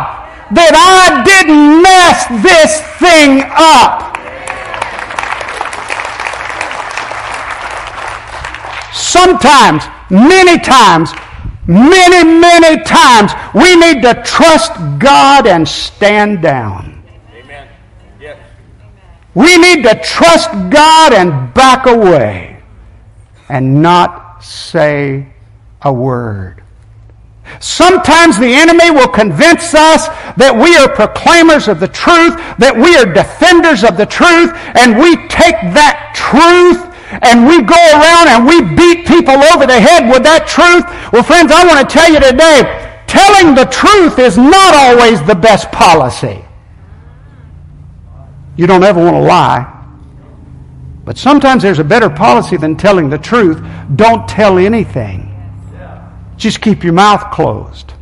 that 0.55 0.75
I 0.79 1.25
didn't 1.27 1.83
mess 1.83 2.23
this 2.39 2.79
thing 3.03 3.43
up. 3.51 4.15
Sometimes, 8.95 9.83
many 10.09 10.61
times, 10.61 11.11
many, 11.67 12.23
many 12.23 12.81
times, 12.85 13.33
we 13.57 13.75
need 13.75 14.03
to 14.03 14.23
trust 14.23 14.73
God 15.01 15.49
and 15.49 15.67
stand 15.67 16.43
down. 16.43 17.03
Amen. 17.35 17.67
Yes. 18.21 18.39
We 19.35 19.59
need 19.59 19.83
to 19.83 20.01
trust 20.01 20.53
God 20.71 21.13
and 21.13 21.53
back 21.55 21.87
away 21.87 22.63
and 23.49 23.83
not 23.83 24.45
say 24.45 25.27
a 25.83 25.93
word. 25.93 26.63
Sometimes 27.61 28.39
the 28.39 28.49
enemy 28.49 28.91
will 28.91 29.09
convince 29.09 29.75
us 29.75 30.09
that 30.41 30.57
we 30.57 30.77
are 30.81 30.89
proclaimers 30.89 31.69
of 31.69 31.79
the 31.79 31.89
truth, 31.89 32.33
that 32.57 32.73
we 32.73 32.97
are 32.97 33.05
defenders 33.05 33.85
of 33.85 34.01
the 34.01 34.09
truth, 34.09 34.49
and 34.81 34.97
we 34.97 35.17
take 35.29 35.61
that 35.77 36.17
truth 36.17 36.89
and 37.21 37.45
we 37.45 37.61
go 37.61 37.77
around 37.77 38.33
and 38.33 38.49
we 38.49 38.65
beat 38.75 39.07
people 39.07 39.37
over 39.53 39.69
the 39.69 39.79
head 39.79 40.09
with 40.09 40.25
that 40.25 40.49
truth. 40.49 40.89
Well, 41.13 41.23
friends, 41.23 41.53
I 41.53 41.67
want 41.69 41.85
to 41.85 41.93
tell 41.93 42.09
you 42.09 42.21
today, 42.21 42.65
telling 43.07 43.55
the 43.55 43.69
truth 43.69 44.19
is 44.19 44.39
not 44.39 44.73
always 44.73 45.21
the 45.29 45.35
best 45.35 45.71
policy. 45.71 46.43
You 48.57 48.67
don't 48.67 48.85
ever 48.85 49.05
want 49.05 49.17
to 49.17 49.23
lie. 49.23 49.77
But 51.05 51.19
sometimes 51.19 51.63
there's 51.63 51.79
a 51.79 51.85
better 51.85 52.09
policy 52.09 52.57
than 52.57 52.77
telling 52.77 53.11
the 53.11 53.19
truth. 53.19 53.61
Don't 53.97 54.27
tell 54.29 54.57
anything. 54.57 55.30
Just 56.41 56.63
keep 56.63 56.83
your 56.83 56.95
mouth 56.95 57.31
closed. 57.31 57.93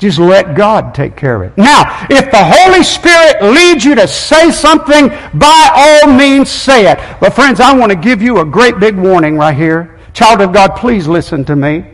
Just 0.00 0.18
let 0.18 0.56
God 0.56 0.92
take 0.92 1.14
care 1.14 1.36
of 1.40 1.42
it. 1.42 1.56
Now, 1.56 2.06
if 2.10 2.32
the 2.32 2.42
Holy 2.42 2.82
Spirit 2.82 3.42
leads 3.54 3.84
you 3.84 3.94
to 3.94 4.08
say 4.08 4.50
something, 4.50 5.08
by 5.34 5.70
all 5.72 6.12
means 6.12 6.50
say 6.50 6.90
it. 6.90 6.98
But 7.20 7.32
friends, 7.32 7.60
I 7.60 7.72
want 7.76 7.92
to 7.92 7.96
give 7.96 8.20
you 8.20 8.40
a 8.40 8.44
great 8.44 8.80
big 8.80 8.96
warning 8.96 9.36
right 9.36 9.54
here. 9.54 10.00
Child 10.14 10.40
of 10.40 10.52
God, 10.52 10.74
please 10.74 11.06
listen 11.06 11.44
to 11.44 11.54
me. 11.54 11.84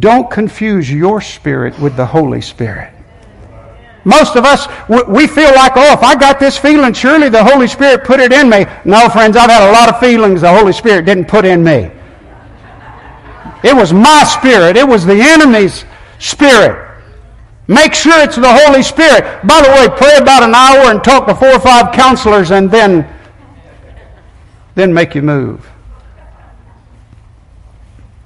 Don't 0.00 0.28
confuse 0.28 0.90
your 0.90 1.20
spirit 1.20 1.78
with 1.78 1.96
the 1.96 2.06
Holy 2.06 2.40
Spirit. 2.40 2.92
Most 4.04 4.34
of 4.34 4.44
us, 4.44 4.66
we 4.88 5.28
feel 5.28 5.54
like, 5.54 5.72
oh, 5.76 5.92
if 5.92 6.02
I 6.02 6.16
got 6.16 6.40
this 6.40 6.58
feeling, 6.58 6.92
surely 6.92 7.28
the 7.28 7.44
Holy 7.44 7.68
Spirit 7.68 8.02
put 8.02 8.18
it 8.18 8.32
in 8.32 8.50
me. 8.50 8.66
No, 8.84 9.08
friends, 9.10 9.36
I've 9.36 9.50
had 9.50 9.68
a 9.68 9.72
lot 9.72 9.88
of 9.88 10.00
feelings 10.00 10.40
the 10.40 10.52
Holy 10.52 10.72
Spirit 10.72 11.04
didn't 11.04 11.28
put 11.28 11.44
in 11.44 11.62
me. 11.62 11.92
It 13.66 13.74
was 13.74 13.92
my 13.92 14.22
spirit. 14.22 14.76
It 14.76 14.86
was 14.86 15.04
the 15.04 15.20
enemy's 15.20 15.84
spirit. 16.20 16.86
Make 17.66 17.94
sure 17.94 18.12
it's 18.22 18.36
the 18.36 18.48
Holy 18.48 18.80
Spirit. 18.80 19.44
By 19.44 19.60
the 19.60 19.70
way, 19.70 19.88
pray 19.98 20.16
about 20.18 20.44
an 20.44 20.54
hour 20.54 20.88
and 20.92 21.02
talk 21.02 21.26
to 21.26 21.34
four 21.34 21.48
or 21.48 21.58
five 21.58 21.92
counselors 21.92 22.52
and 22.52 22.70
then, 22.70 23.12
then 24.76 24.94
make 24.94 25.16
you 25.16 25.22
move. 25.22 25.68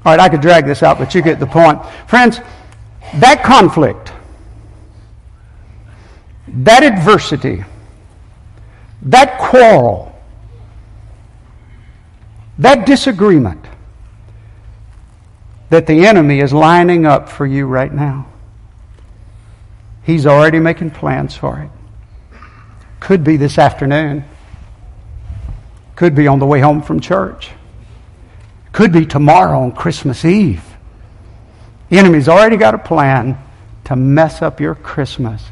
All 0.05 0.13
right, 0.13 0.21
I 0.21 0.29
could 0.29 0.43
drag 0.43 0.67
this 0.67 0.83
out, 0.83 0.99
but 0.99 1.15
you 1.15 1.23
get 1.23 1.41
the 1.41 1.47
point. 1.47 1.83
Friends, 2.07 2.41
that 3.15 3.43
conflict, 3.43 4.13
that 6.49 6.83
adversity, 6.83 7.65
that 9.03 9.39
quarrel, 9.39 10.15
that 12.59 12.85
disagreement, 12.85 13.70
that 15.71 15.87
the 15.87 16.05
enemy 16.07 16.41
is 16.41 16.53
lining 16.53 17.07
up 17.07 17.29
for 17.29 17.47
you 17.47 17.65
right 17.65 17.93
now. 17.93 18.27
He's 20.03 20.27
already 20.27 20.59
making 20.59 20.91
plans 20.91 21.37
for 21.37 21.61
it. 21.61 21.71
Could 22.99 23.23
be 23.25 23.37
this 23.37 23.57
afternoon. 23.57 24.25
Could 25.95 26.15
be 26.15 26.27
on 26.27 26.41
the 26.41 26.47
way 26.47 26.61
home 26.61 26.83
from 26.83 27.01
church. 27.01 27.51
Could 28.73 28.93
be 28.93 29.07
tomorrow 29.07 29.61
on 29.61 29.73
Christmas 29.73 30.25
Eve. 30.25 30.65
The 31.89 31.99
enemy's 31.99 32.29
already 32.29 32.57
got 32.57 32.75
a 32.75 32.79
plan 32.79 33.39
to 33.85 33.97
mess 33.97 34.43
up 34.43 34.61
your 34.61 34.75
Christmas. 34.75 35.43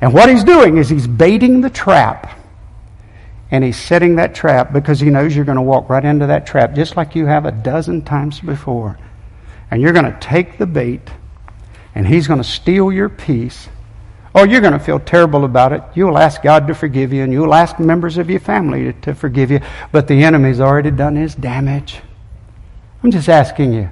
And 0.00 0.12
what 0.12 0.28
he's 0.28 0.44
doing 0.44 0.78
is 0.78 0.88
he's 0.88 1.06
baiting 1.06 1.60
the 1.60 1.70
trap. 1.70 2.38
And 3.50 3.64
he's 3.64 3.76
setting 3.76 4.16
that 4.16 4.34
trap 4.34 4.72
because 4.72 5.00
he 5.00 5.10
knows 5.10 5.34
you're 5.34 5.44
going 5.44 5.56
to 5.56 5.62
walk 5.62 5.88
right 5.88 6.04
into 6.04 6.26
that 6.26 6.46
trap 6.46 6.74
just 6.74 6.96
like 6.96 7.14
you 7.14 7.26
have 7.26 7.44
a 7.44 7.52
dozen 7.52 8.02
times 8.02 8.40
before 8.40 8.98
and 9.70 9.80
you're 9.80 9.92
going 9.92 10.10
to 10.10 10.18
take 10.20 10.58
the 10.58 10.66
bait, 10.66 11.10
and 11.94 12.06
He's 12.06 12.26
going 12.26 12.40
to 12.40 12.48
steal 12.48 12.92
your 12.92 13.08
peace, 13.08 13.68
or 14.34 14.46
you're 14.46 14.60
going 14.60 14.72
to 14.72 14.78
feel 14.78 14.98
terrible 14.98 15.44
about 15.44 15.72
it. 15.72 15.82
You'll 15.94 16.18
ask 16.18 16.42
God 16.42 16.66
to 16.66 16.74
forgive 16.74 17.12
you, 17.12 17.22
and 17.22 17.32
you'll 17.32 17.54
ask 17.54 17.78
members 17.78 18.18
of 18.18 18.28
your 18.28 18.40
family 18.40 18.92
to 19.02 19.14
forgive 19.14 19.50
you, 19.50 19.60
but 19.92 20.08
the 20.08 20.24
enemy's 20.24 20.60
already 20.60 20.90
done 20.90 21.16
his 21.16 21.34
damage. 21.34 22.00
I'm 23.02 23.10
just 23.10 23.28
asking 23.28 23.72
you, 23.72 23.90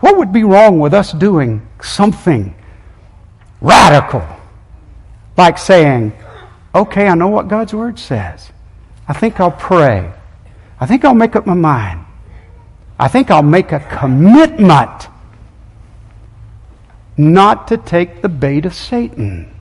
what 0.00 0.16
would 0.16 0.32
be 0.32 0.44
wrong 0.44 0.80
with 0.80 0.94
us 0.94 1.12
doing 1.12 1.66
something 1.82 2.54
radical? 3.60 4.26
Like 5.36 5.58
saying, 5.58 6.12
okay, 6.74 7.06
I 7.08 7.14
know 7.14 7.28
what 7.28 7.48
God's 7.48 7.74
Word 7.74 7.98
says. 7.98 8.50
I 9.06 9.12
think 9.12 9.40
I'll 9.40 9.50
pray. 9.50 10.12
I 10.80 10.86
think 10.86 11.04
I'll 11.04 11.14
make 11.14 11.36
up 11.36 11.46
my 11.46 11.54
mind. 11.54 12.04
I 12.98 13.08
think 13.08 13.30
I'll 13.30 13.42
make 13.42 13.72
a 13.72 13.80
commitment 13.80 15.08
not 17.16 17.68
to 17.68 17.76
take 17.76 18.22
the 18.22 18.28
bait 18.28 18.66
of 18.66 18.74
Satan. 18.74 19.54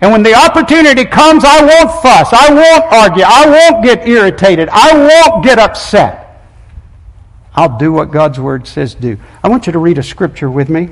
And 0.00 0.12
when 0.12 0.22
the 0.22 0.34
opportunity 0.34 1.04
comes, 1.04 1.44
I 1.44 1.62
won't 1.64 2.02
fuss. 2.02 2.32
I 2.32 2.52
won't 2.52 2.92
argue. 2.92 3.24
I 3.26 3.46
won't 3.46 3.84
get 3.84 4.06
irritated. 4.06 4.68
I 4.70 4.92
won't 4.92 5.44
get 5.44 5.58
upset. 5.58 6.42
I'll 7.54 7.78
do 7.78 7.92
what 7.92 8.10
God's 8.10 8.38
Word 8.38 8.66
says 8.66 8.94
do. 8.94 9.16
I 9.42 9.48
want 9.48 9.66
you 9.66 9.72
to 9.72 9.78
read 9.78 9.98
a 9.98 10.02
scripture 10.02 10.50
with 10.50 10.68
me. 10.68 10.90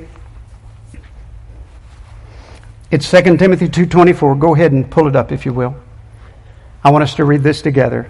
It's 2.89 3.09
2 3.09 3.37
Timothy 3.37 3.67
2.24. 3.67 4.39
Go 4.39 4.55
ahead 4.55 4.71
and 4.71 4.89
pull 4.89 5.07
it 5.07 5.15
up 5.15 5.31
if 5.31 5.45
you 5.45 5.53
will. 5.53 5.75
I 6.83 6.91
want 6.91 7.03
us 7.03 7.15
to 7.15 7.25
read 7.25 7.43
this 7.43 7.61
together. 7.61 8.09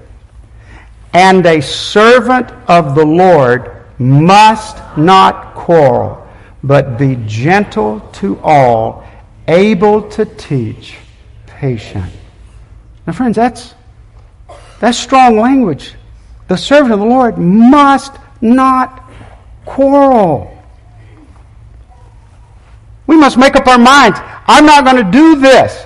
And 1.14 1.46
a 1.46 1.62
servant 1.62 2.52
of 2.68 2.96
the 2.96 3.06
Lord 3.06 3.84
must 4.00 4.78
not 4.98 5.54
quarrel, 5.54 6.28
but 6.64 6.98
be 6.98 7.18
gentle 7.28 8.00
to 8.14 8.40
all, 8.40 9.08
able 9.48 10.10
to 10.10 10.26
teach, 10.26 10.98
patient. 11.46 12.12
Now, 13.06 13.14
friends, 13.14 13.36
that's, 13.36 13.76
that's 14.80 14.98
strong 14.98 15.38
language. 15.38 15.94
The 16.48 16.58
servant 16.58 16.94
of 16.94 17.00
the 17.00 17.06
Lord 17.06 17.38
must 17.38 18.14
not 18.42 19.10
quarrel. 19.66 20.50
We 23.08 23.18
must 23.18 23.38
make 23.38 23.56
up 23.56 23.68
our 23.68 23.78
minds. 23.78 24.20
I'm 24.48 24.66
not 24.66 24.84
going 24.84 25.06
to 25.06 25.12
do 25.12 25.36
this. 25.40 25.86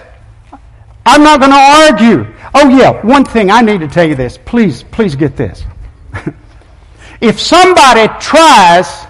I'm 1.07 1.23
not 1.23 1.39
going 1.39 1.51
to 1.51 1.57
argue. 1.57 2.35
Oh, 2.53 2.67
yeah, 2.67 3.01
one 3.05 3.23
thing 3.23 3.49
I 3.49 3.61
need 3.61 3.79
to 3.79 3.87
tell 3.87 4.03
you 4.03 4.13
this. 4.13 4.37
Please, 4.37 4.83
please 4.83 5.15
get 5.15 5.37
this. 5.37 5.63
if 7.21 7.39
somebody 7.39 8.09
tries 8.19 9.07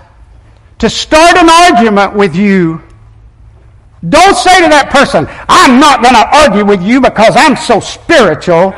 to 0.78 0.92
start 0.92 1.38
an 1.38 1.50
argument 1.50 2.14
with 2.14 2.36
you, 2.36 2.84
don't 4.08 4.38
say 4.38 4.62
to 4.62 4.70
that 4.70 4.92
person, 4.92 5.26
I'm 5.50 5.80
not 5.80 6.04
going 6.04 6.14
to 6.14 6.22
argue 6.38 6.66
with 6.66 6.84
you 6.84 7.02
because 7.02 7.34
I'm 7.34 7.58
so 7.58 7.80
spiritual. 7.80 8.78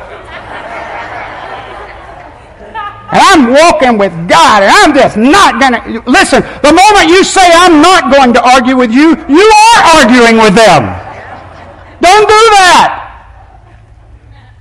and 3.12 3.20
I'm 3.20 3.52
walking 3.52 3.98
with 3.98 4.16
God, 4.32 4.64
and 4.64 4.72
I'm 4.72 4.96
just 4.96 5.18
not 5.20 5.60
going 5.60 5.76
to. 5.76 6.00
Listen, 6.08 6.40
the 6.64 6.72
moment 6.72 7.12
you 7.12 7.22
say, 7.22 7.44
I'm 7.44 7.84
not 7.84 8.10
going 8.10 8.32
to 8.32 8.40
argue 8.40 8.78
with 8.78 8.90
you, 8.90 9.12
you 9.28 9.44
are 9.44 10.00
arguing 10.00 10.40
with 10.40 10.56
them. 10.56 10.88
Don't 12.00 12.24
do 12.24 12.42
that. 12.56 12.99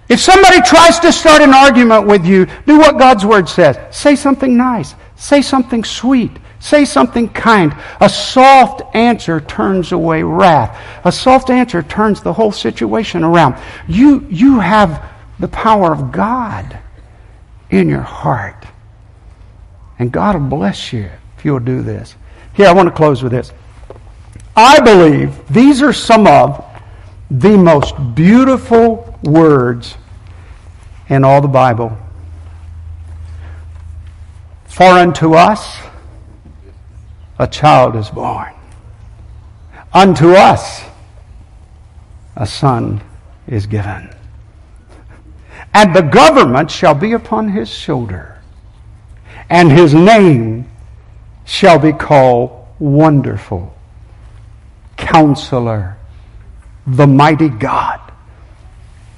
If 0.10 0.20
somebody 0.20 0.60
tries 0.62 1.00
to 1.00 1.14
start 1.14 1.42
an 1.44 1.54
argument 1.54 2.08
with 2.08 2.26
you, 2.26 2.48
do 2.66 2.80
what 2.80 2.98
God's 2.98 3.26
Word 3.26 3.48
says. 3.48 3.78
Say 3.96 4.16
something 4.16 4.58
nice. 4.58 4.96
Say 5.16 5.44
something 5.44 5.84
sweet. 5.84 6.32
Say 6.60 6.84
something 6.84 7.30
kind. 7.30 7.76
A 8.02 8.10
soft 8.10 8.82
answer 8.96 9.40
turns 9.40 9.92
away 9.92 10.24
wrath. 10.24 10.78
A 11.06 11.12
soft 11.12 11.52
answer 11.52 11.84
turns 11.84 12.22
the 12.22 12.34
whole 12.34 12.52
situation 12.52 13.24
around. 13.24 13.56
You, 13.88 14.28
you 14.30 14.60
have 14.60 15.10
the 15.40 15.48
power 15.48 15.94
of 15.94 16.12
God 16.12 16.80
in 17.70 17.88
your 17.88 18.02
heart. 18.02 18.66
And 20.00 20.12
God 20.12 20.36
will 20.36 20.50
bless 20.50 20.92
you 20.92 21.10
if 21.38 21.46
you'll 21.46 21.60
do 21.60 21.84
this. 21.84 22.16
Here, 22.54 22.68
I 22.68 22.74
want 22.74 22.90
to 22.90 22.96
close 22.96 23.22
with 23.22 23.32
this. 23.32 23.54
I 24.56 24.80
believe 24.80 25.48
these 25.50 25.82
are 25.82 25.94
some 25.94 26.26
of 26.26 26.66
the 27.30 27.58
most 27.58 27.94
beautiful 28.16 29.09
words 29.24 29.96
in 31.08 31.24
all 31.24 31.42
the 31.42 31.48
Bible. 31.48 31.98
For 34.66 34.84
unto 34.84 35.34
us 35.34 35.80
a 37.38 37.48
child 37.48 37.96
is 37.96 38.10
born, 38.10 38.54
unto 39.94 40.32
us 40.32 40.82
a 42.36 42.46
son 42.46 43.02
is 43.48 43.66
given, 43.66 44.10
and 45.74 45.96
the 45.96 46.02
government 46.02 46.72
shall 46.72 46.96
be 46.96 47.14
upon 47.14 47.50
his 47.50 47.70
shoulder, 47.70 48.40
and 49.50 49.72
his 49.72 49.94
name 49.94 50.70
shall 51.46 51.80
be 51.80 51.92
called 51.92 52.68
Wonderful, 52.78 53.76
Counselor, 54.96 55.98
the 56.88 57.08
Mighty 57.08 57.50
God, 57.50 58.00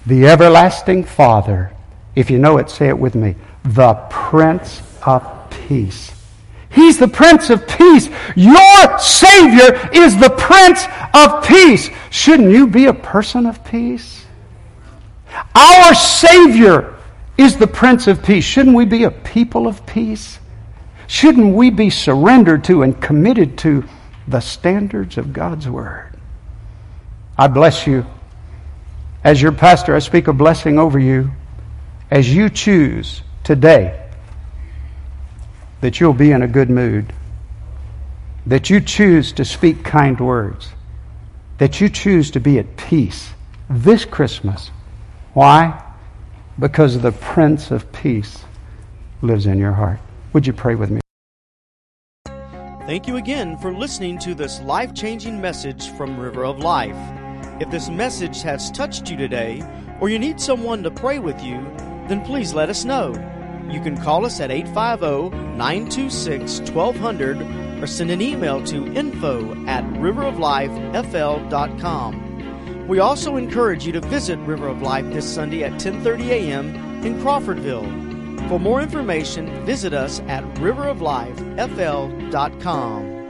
the 0.06 0.28
Everlasting 0.28 1.04
Father 1.04 1.72
if 2.16 2.30
you 2.30 2.40
know 2.40 2.58
it, 2.58 2.70
say 2.70 2.90
it 2.90 2.98
with 2.98 3.16
me. 3.16 3.36
The 3.64 3.94
Prince 4.10 4.82
of 5.06 5.50
Peace. 5.50 6.12
He's 6.70 6.98
the 6.98 7.08
Prince 7.08 7.50
of 7.50 7.68
Peace. 7.68 8.10
Your 8.36 9.00
Savior 9.00 9.90
is 9.94 10.18
the 10.18 10.34
Prince 10.38 10.86
of 11.14 11.44
Peace. 11.44 11.90
Shouldn't 12.10 12.52
you 12.52 12.68
be 12.68 12.86
a 12.86 12.94
person 12.94 13.46
of 13.46 13.64
peace? 13.66 14.26
Our 15.56 15.94
Savior 15.94 16.96
is 17.38 17.58
the 17.58 17.68
Prince 17.68 18.08
of 18.08 18.24
Peace. 18.24 18.44
Shouldn't 18.44 18.76
we 18.76 18.86
be 18.86 19.04
a 19.04 19.12
people 19.12 19.68
of 19.68 19.86
peace? 19.86 20.40
Shouldn't 21.08 21.56
we 21.56 21.70
be 21.70 21.90
surrendered 21.90 22.64
to 22.66 22.84
and 22.84 23.02
committed 23.02 23.58
to 23.60 23.84
the 24.28 24.40
standards 24.40 25.18
of 25.18 25.34
God's 25.34 25.68
Word? 25.68 26.18
I 27.38 27.48
bless 27.48 27.88
you. 27.88 28.06
As 29.24 29.42
your 29.42 29.52
pastor, 29.52 29.96
I 29.96 30.00
speak 30.00 30.28
a 30.28 30.34
blessing 30.34 30.80
over 30.80 30.98
you 30.98 31.32
as 32.10 32.34
you 32.34 32.50
choose 32.50 33.22
today 33.44 33.98
that 35.82 36.00
you'll 36.00 36.14
be 36.14 36.32
in 36.32 36.42
a 36.42 36.48
good 36.48 36.70
mood, 36.70 37.14
that 38.48 38.70
you 38.70 38.82
choose 38.82 39.32
to 39.34 39.46
speak 39.46 39.84
kind 39.84 40.20
words, 40.20 40.70
that 41.60 41.80
you 41.80 41.90
choose 41.90 42.32
to 42.32 42.40
be 42.40 42.58
at 42.58 42.78
peace 42.78 43.32
this 43.70 44.06
Christmas. 44.06 44.72
Why? 45.34 45.82
Because 46.60 47.00
the 47.00 47.12
Prince 47.12 47.70
of 47.70 47.92
Peace 47.92 48.44
lives 49.22 49.46
in 49.46 49.60
your 49.60 49.74
heart. 49.74 50.00
Would 50.34 50.48
you 50.48 50.54
pray 50.54 50.76
with 50.76 50.90
me? 50.90 51.02
Thank 52.26 53.08
you 53.08 53.18
again 53.18 53.58
for 53.58 53.72
listening 53.72 54.18
to 54.20 54.34
this 54.34 54.60
life 54.62 54.94
changing 54.96 55.40
message 55.40 55.90
from 55.92 56.20
River 56.20 56.44
of 56.44 56.58
Life. 56.58 57.21
If 57.62 57.70
this 57.70 57.90
message 57.90 58.42
has 58.42 58.72
touched 58.72 59.12
you 59.12 59.16
today, 59.16 59.62
or 60.00 60.10
you 60.10 60.18
need 60.18 60.42
someone 60.42 60.82
to 60.82 60.90
pray 60.90 61.20
with 61.20 61.40
you, 61.44 61.62
then 62.08 62.26
please 62.26 62.56
let 62.56 62.70
us 62.70 62.86
know. 62.86 63.10
You 63.70 63.80
can 63.82 63.96
call 63.96 64.26
us 64.26 64.40
at 64.40 64.50
850 64.50 65.38
926 65.58 66.72
1200 66.72 67.84
or 67.84 67.86
send 67.86 68.10
an 68.10 68.20
email 68.20 68.66
to 68.66 68.92
info 68.94 69.52
at 69.68 69.84
riveroflifefl.com. 69.94 72.88
We 72.88 72.98
also 72.98 73.36
encourage 73.36 73.86
you 73.86 73.92
to 73.92 74.02
visit 74.02 74.40
River 74.40 74.68
of 74.68 74.82
Life 74.82 75.06
this 75.14 75.32
Sunday 75.32 75.64
at 75.64 75.74
10:30 75.74 76.30
a.m. 76.30 76.76
in 77.06 77.22
Crawfordville. 77.22 78.50
For 78.50 78.60
more 78.60 78.82
information, 78.82 79.64
visit 79.68 79.94
us 79.94 80.20
at 80.22 80.44
riveroflifefl.com. 80.56 83.21